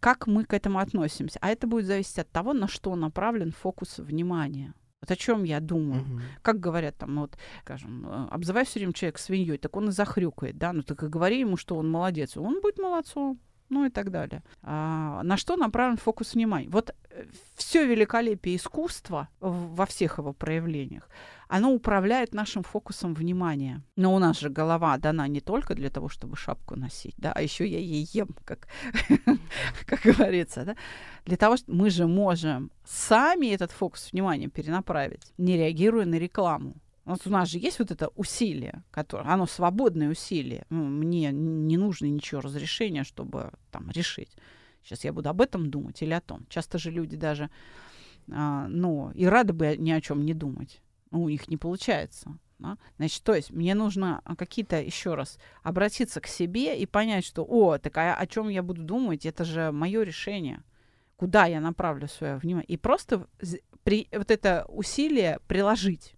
[0.00, 1.38] Как мы к этому относимся?
[1.40, 4.74] А это будет зависеть от того, на что направлен фокус внимания.
[5.00, 6.02] Вот о чем я думаю.
[6.02, 6.22] Мгм.
[6.42, 9.92] Как говорят там, ну вот, скажем, э, обзывай все время человека свиньей, так он и
[9.92, 13.40] захрюкает, да, ну так и говори ему, что он молодец, он будет молодцом,
[13.70, 14.42] ну и так далее.
[14.62, 16.68] А, на что направлен фокус внимания?
[16.68, 16.94] Вот
[17.54, 21.08] все великолепие искусства во всех его проявлениях,
[21.48, 23.82] оно управляет нашим фокусом внимания.
[23.96, 27.42] Но у нас же голова дана не только для того, чтобы шапку носить, да, а
[27.42, 28.68] еще я ей ем, как,
[29.86, 30.76] как говорится, да.
[31.24, 36.74] Для того, что мы же можем сами этот фокус внимания перенаправить, не реагируя на рекламу.
[37.10, 40.64] Вот у нас же есть вот это усилие, которое, оно свободное усилие.
[40.70, 44.30] Ну, мне не нужно ничего разрешения, чтобы там решить.
[44.84, 46.46] Сейчас я буду об этом думать или о том.
[46.48, 47.50] Часто же люди даже,
[48.30, 50.80] а, ну, и рады бы ни о чем не думать.
[51.10, 52.38] Ну, у них не получается.
[52.60, 52.78] да.
[52.96, 57.44] Значит, то есть мне нужно а, какие-то, еще раз, обратиться к себе и понять, что,
[57.44, 60.62] о, так а о чем я буду думать, это же мое решение.
[61.16, 62.68] Куда я направлю свое внимание.
[62.68, 63.26] И просто
[63.82, 66.14] при, вот это усилие приложить.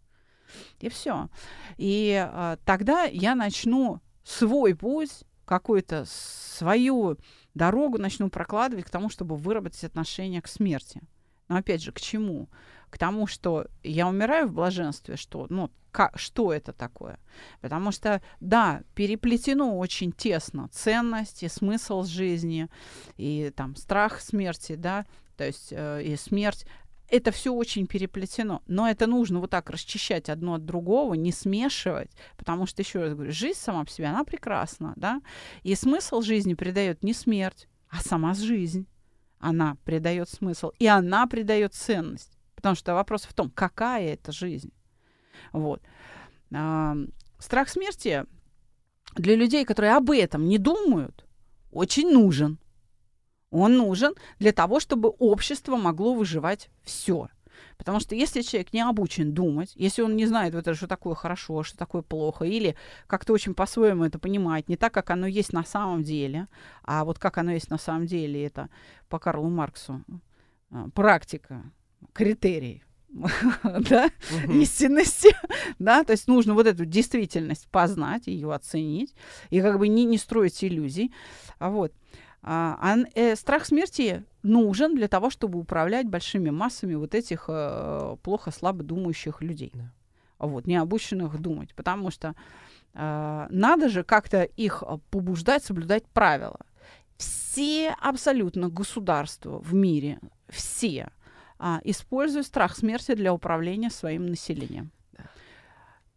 [0.80, 1.28] И все.
[1.76, 7.18] И а, тогда я начну свой путь, какую-то свою
[7.55, 11.03] дорогу начну прокладывать к тому, чтобы выработать отношение к смерти.
[11.48, 12.48] Но опять же, к чему?
[12.88, 17.18] К тому, что я умираю в блаженстве, что, ну, ка- что это такое?
[17.61, 22.68] Потому что, да, переплетено очень тесно ценность и смысл жизни,
[23.16, 26.66] и там страх смерти, да, то есть э, и смерть.
[27.12, 32.10] Это все очень переплетено, но это нужно вот так расчищать одно от другого, не смешивать,
[32.38, 35.20] потому что, еще раз говорю, жизнь сама по себе, она прекрасна, да,
[35.62, 38.86] и смысл жизни придает не смерть, а сама жизнь.
[39.38, 42.38] Она придает смысл, и она придает ценность.
[42.54, 44.72] Потому что вопрос в том, какая это жизнь.
[45.52, 45.82] Вот.
[46.48, 48.24] Страх смерти
[49.16, 51.26] для людей, которые об этом не думают,
[51.72, 52.58] очень нужен.
[53.53, 57.28] Он нужен для того, чтобы общество могло выживать все.
[57.76, 61.14] Потому что если человек не обучен думать, если он не знает, вот это, что такое
[61.14, 62.76] хорошо, что такое плохо, или
[63.07, 66.48] как-то очень по-своему это понимает, не так, как оно есть на самом деле,
[66.82, 68.68] а вот как оно есть на самом деле, это
[69.09, 70.03] по Карлу Марксу
[70.70, 71.62] а, практика,
[72.12, 72.84] критерий
[73.64, 74.61] да, Мгм.
[74.61, 75.36] истинности,
[75.78, 79.14] да, то есть нужно вот эту действительность познать, ее оценить,
[79.50, 81.12] и как бы не, не строить иллюзий,
[81.59, 81.92] а вот.
[82.43, 88.16] А, а э, страх смерти нужен для того, чтобы управлять большими массами вот этих э,
[88.22, 89.93] плохо слабо думающих людей, Да.
[90.38, 92.34] вот, не обученных думать, потому что
[92.95, 96.59] э, надо же как-то их э, побуждать соблюдать правила.
[97.16, 100.18] Все абсолютно государства в мире,
[100.49, 101.11] все
[101.61, 104.90] а, используют страх смерти для управления своим населением.
[105.12, 105.24] Да.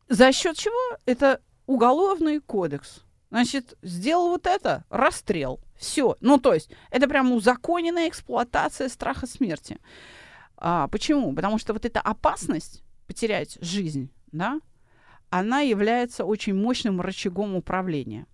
[0.10, 0.98] За счет чего?
[1.06, 3.04] Это уголовный кодекс.
[3.30, 5.60] Значит, сделал вот это, расстрел.
[5.76, 6.16] Все.
[6.22, 9.80] Ну, то есть, это прям узаконенная эксплуатация страха смерти.
[10.58, 11.34] А, почему?
[11.34, 14.60] Потому что вот эта опасность потерять жизнь, да,
[15.30, 18.26] она является очень мощным рычагом управления.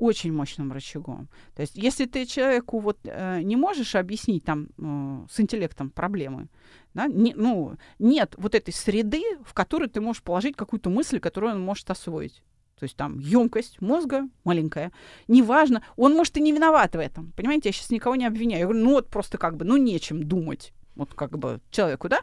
[0.00, 1.28] Очень мощным рычагом.
[1.54, 6.48] То есть, если ты человеку вот э, не можешь объяснить там э, с интеллектом проблемы,
[6.94, 11.54] да, не- ну, нет вот этой среды, в которой ты можешь положить какую-то мысль, которую
[11.54, 12.42] он может освоить.
[12.78, 14.92] То есть там емкость мозга маленькая,
[15.28, 17.32] неважно, он может и не виноват в этом.
[17.36, 18.60] Понимаете, я сейчас никого не обвиняю.
[18.60, 20.72] Я говорю, ну вот просто как бы, ну нечем думать.
[20.96, 22.20] Вот как бы человеку, да,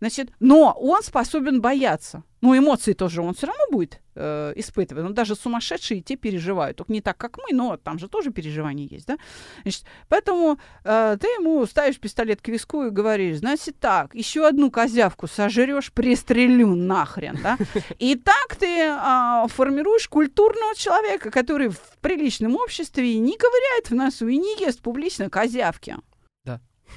[0.00, 2.22] значит, но он способен бояться.
[2.44, 5.02] Ну, эмоции тоже он все равно будет э, испытывать.
[5.02, 6.76] Но даже сумасшедшие те переживают.
[6.76, 9.16] Только не так, как мы, но там же тоже переживания есть, да?
[9.62, 14.70] Значит, поэтому э, ты ему ставишь пистолет к виску и говоришь, значит так, еще одну
[14.70, 17.56] козявку сожрешь, пристрелю нахрен, да?
[17.98, 24.28] И так ты э, формируешь культурного человека, который в приличном обществе не ковыряет в носу
[24.28, 25.96] и не ест публично козявки.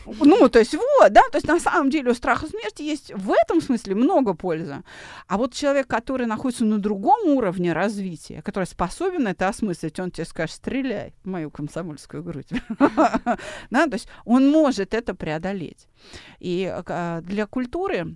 [0.05, 3.31] Ну, то есть вот, да, то есть на самом деле у страха смерти есть в
[3.31, 4.83] этом смысле много пользы.
[5.27, 10.25] А вот человек, который находится на другом уровне развития, который способен это осмыслить, он тебе
[10.25, 12.49] скажет, стреляй в мою комсомольскую грудь.
[13.69, 15.87] Да, то есть он может это преодолеть.
[16.39, 18.15] И а, для культуры,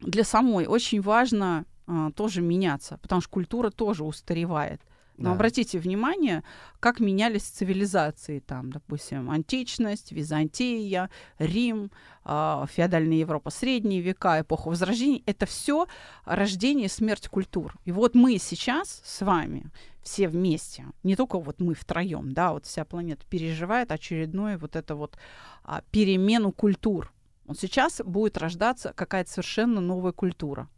[0.00, 4.80] для самой очень важно а, тоже меняться, потому что культура тоже устаревает.
[5.20, 5.32] Но да.
[5.34, 6.42] обратите внимание,
[6.80, 11.90] как менялись цивилизации, там, допустим, античность, Византия, Рим,
[12.24, 15.22] э, феодальная Европа, средние века, эпоха Возрождения.
[15.26, 15.86] Это все
[16.24, 17.76] рождение и смерть культур.
[17.84, 19.70] И вот мы сейчас с вами
[20.02, 24.94] все вместе, не только вот мы втроем, да, вот вся планета переживает очередную вот это
[24.94, 25.18] вот
[25.62, 27.12] а, перемену культур.
[27.44, 30.68] Вот сейчас будет рождаться какая-то совершенно новая культура.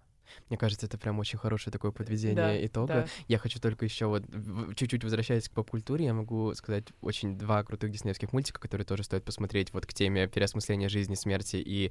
[0.53, 2.92] Мне кажется, это прям очень хорошее такое подведение да, итога.
[2.92, 3.07] Да.
[3.26, 4.22] Я хочу только еще вот
[4.76, 9.24] чуть-чуть возвращаясь к поп-культуре, я могу сказать очень два крутых диснеевских мультика, которые тоже стоит
[9.24, 11.90] посмотреть вот к теме переосмысления жизни, смерти и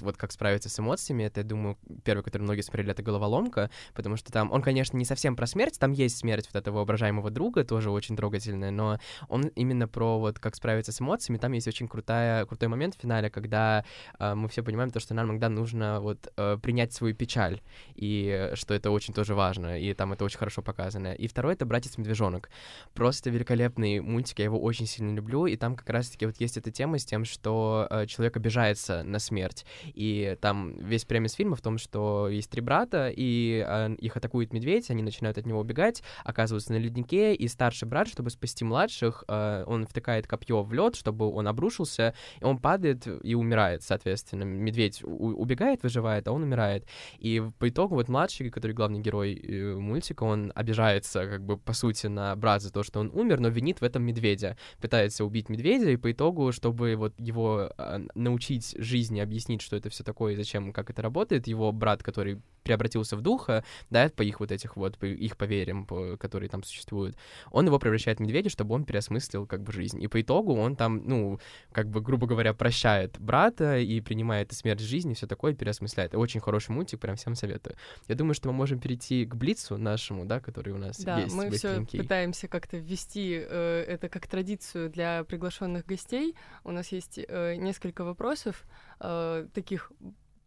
[0.00, 1.24] вот как справиться с эмоциями.
[1.24, 5.04] Это, я думаю, первый, который многие смотрели, это «Головоломка», потому что там, он, конечно, не
[5.04, 9.48] совсем про смерть, там есть смерть вот этого воображаемого друга, тоже очень трогательная, но он
[9.48, 11.36] именно про вот как справиться с эмоциями.
[11.36, 13.84] Там есть очень крутая, крутой момент в финале, когда
[14.18, 17.60] э, мы все понимаем то, что нам иногда нужно вот э, принять свою печаль
[17.94, 21.12] и что это очень тоже важно, и там это очень хорошо показано.
[21.12, 22.50] И второй— это «Братец-медвежонок».
[22.94, 26.70] Просто великолепный мультик, я его очень сильно люблю, и там как раз-таки вот есть эта
[26.70, 31.60] тема с тем, что э, человек обижается на смерть, и там весь премис фильма в
[31.60, 36.02] том, что есть три брата, и э, их атакует медведь, они начинают от него убегать,
[36.24, 40.96] оказываются на леднике, и старший брат, чтобы спасти младших, э, он втыкает копье в лед,
[40.96, 44.44] чтобы он обрушился, и он падает и умирает, соответственно.
[44.44, 46.86] Медведь убегает, выживает, а он умирает.
[47.18, 51.72] И по итогу вот младший, который главный герой э, мультика, он обижается, как бы, по
[51.72, 54.56] сути, на брат за то, что он умер, но винит в этом медведя.
[54.80, 59.90] Пытается убить медведя, и по итогу, чтобы вот его э, научить жизни, объяснить, что это
[59.90, 64.22] все такое и зачем, как это работает, его брат, который преобратился в духа, да, по
[64.22, 67.16] их вот этих вот, по их поверьям, по, которые там существуют,
[67.50, 70.02] он его превращает в медведя, чтобы он переосмыслил как бы жизнь.
[70.02, 71.40] И по итогу он там, ну,
[71.72, 76.14] как бы, грубо говоря, прощает брата и принимает смерть жизни, все такое, переосмысляет.
[76.14, 77.61] очень хороший мультик, прям всем советую.
[78.08, 81.34] Я думаю, что мы можем перейти к Блицу нашему, да, который у нас да, есть.
[81.34, 86.34] мы все пытаемся как-то ввести э, это как традицию для приглашенных гостей.
[86.64, 88.64] У нас есть э, несколько вопросов,
[89.00, 89.92] э, таких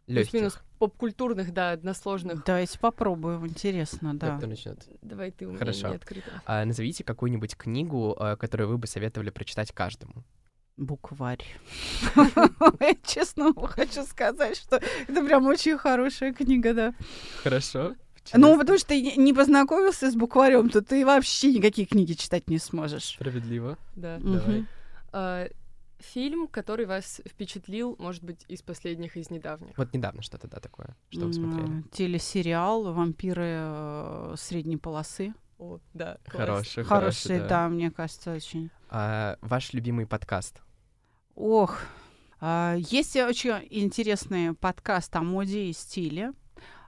[0.06, 2.44] плюс-минус поп-культурных, да, односложных.
[2.44, 4.36] Давайте попробуем, интересно, да.
[4.36, 4.86] Кто начнет?
[5.02, 5.88] Давай ты, у меня Хорошо.
[5.88, 6.42] не открыто.
[6.44, 10.24] А, назовите какую-нибудь книгу, а, которую вы бы советовали прочитать каждому.
[10.76, 11.44] Букварь.
[13.04, 16.94] Честно хочу сказать, что это прям очень хорошая книга, да.
[17.42, 17.94] Хорошо.
[18.34, 22.58] Ну, потому что ты не познакомился с букварем, то ты вообще никакие книги читать не
[22.58, 23.14] сможешь.
[23.14, 23.78] Справедливо.
[23.94, 24.18] Да.
[24.18, 24.66] Давай.
[25.12, 25.48] А,
[25.98, 29.78] фильм, который вас впечатлил, может быть, из последних, из недавних?
[29.78, 31.82] Вот недавно что-то, да, такое, что вы смотрели?
[31.92, 35.32] Телесериал «Вампиры э, средней полосы».
[35.58, 36.18] О, да.
[36.26, 37.48] Хороший, хороший, да.
[37.48, 38.70] да, мне кажется, очень.
[38.90, 40.60] А, ваш любимый подкаст?
[41.36, 41.80] Ох,
[42.40, 46.32] а, есть очень интересный подкаст о моде и стиле.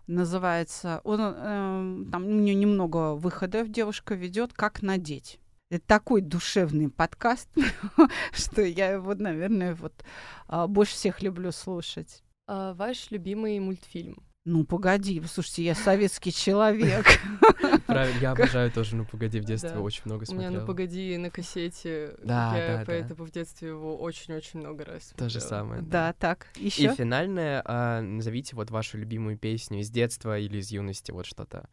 [0.07, 5.39] Называется, он, э, там у нее немного выходов девушка ведет, как надеть.
[5.69, 7.51] Это такой душевный подкаст,
[8.33, 10.03] что я его, наверное, вот
[10.47, 12.23] а, больше всех люблю слушать.
[12.47, 14.23] А ваш любимый мультфильм?
[14.45, 17.07] Ну, погоди, слушайте, я советский человек.
[17.87, 20.49] Правильно, я обожаю тоже «Ну, погоди» в детстве, очень много смотрел.
[20.49, 25.13] У меня «Ну, погоди» на кассете, да, я поэтому в детстве его очень-очень много раз
[25.17, 25.83] То же самое.
[25.83, 26.85] Да, так, еще.
[26.85, 31.69] И финальное, а, назовите вот вашу любимую песню из детства или из юности, вот что-то.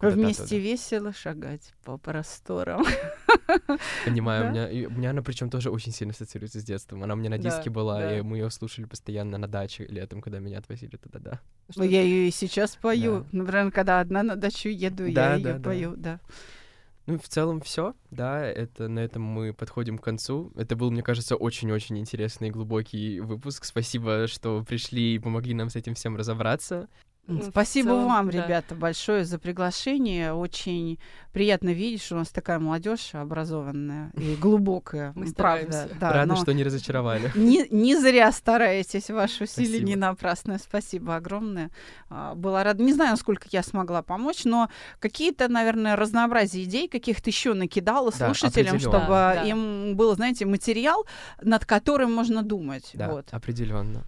[0.00, 0.56] Вместе оттуда.
[0.56, 2.84] весело шагать по просторам.
[4.04, 4.48] Понимаю, да?
[4.48, 7.02] у, меня, у меня она причем тоже очень сильно ассоциируется с детством.
[7.02, 8.18] Она у меня на диске да, была, да.
[8.18, 11.40] и мы ее слушали постоянно на даче летом, когда меня отвозили туда, да.
[11.70, 13.20] Что я ее и сейчас пою.
[13.20, 13.26] Да.
[13.32, 16.20] Например, когда одна на дачу еду, да, я ее да, пою, да.
[17.06, 20.52] Ну, в целом все, да, это на этом мы подходим к концу.
[20.56, 23.64] Это был, мне кажется, очень-очень интересный и глубокий выпуск.
[23.64, 26.88] Спасибо, что пришли и помогли нам с этим всем разобраться.
[27.28, 28.44] Ну, Спасибо целом, вам, да.
[28.44, 30.32] ребята, большое за приглашение.
[30.32, 30.98] Очень
[31.32, 35.12] приятно видеть, что у нас такая молодежь образованная и глубокая.
[35.16, 35.96] Мы Правда, стараемся.
[36.00, 36.12] да.
[36.12, 37.32] Рада, но что не разочаровали.
[37.34, 39.86] Не, не зря стараетесь, ваши усилия Спасибо.
[39.88, 40.58] не напрасные.
[40.58, 41.70] Спасибо огромное.
[42.08, 42.82] А, Была рада.
[42.82, 44.68] Не знаю, насколько я смогла помочь, но
[45.00, 49.42] какие-то, наверное, разнообразие идей каких-то еще накидала Да, слушателям, чтобы Да, да.
[49.42, 51.04] им был, знаете, материал,
[51.42, 52.90] над которым можно думать.
[52.94, 53.26] Да, Вот.
[53.32, 54.04] определенно.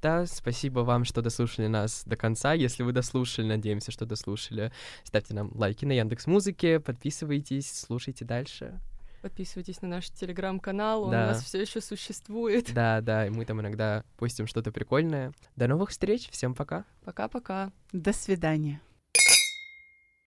[0.00, 2.52] Да, спасибо вам, что дослушали нас до конца.
[2.52, 4.72] Если вы дослушали, надеемся, что дослушали.
[5.04, 8.78] Ставьте нам лайки на Яндекс Музыке, подписывайтесь, слушайте дальше.
[9.22, 11.24] Подписывайтесь на наш телеграм-канал, он Да.
[11.24, 12.72] у нас все еще существует.
[12.72, 15.32] Да, да, и мы там иногда постим что-то прикольное.
[15.56, 16.84] До новых встреч, всем пока.
[17.04, 17.72] Пока-пока.
[17.92, 18.80] До свидания.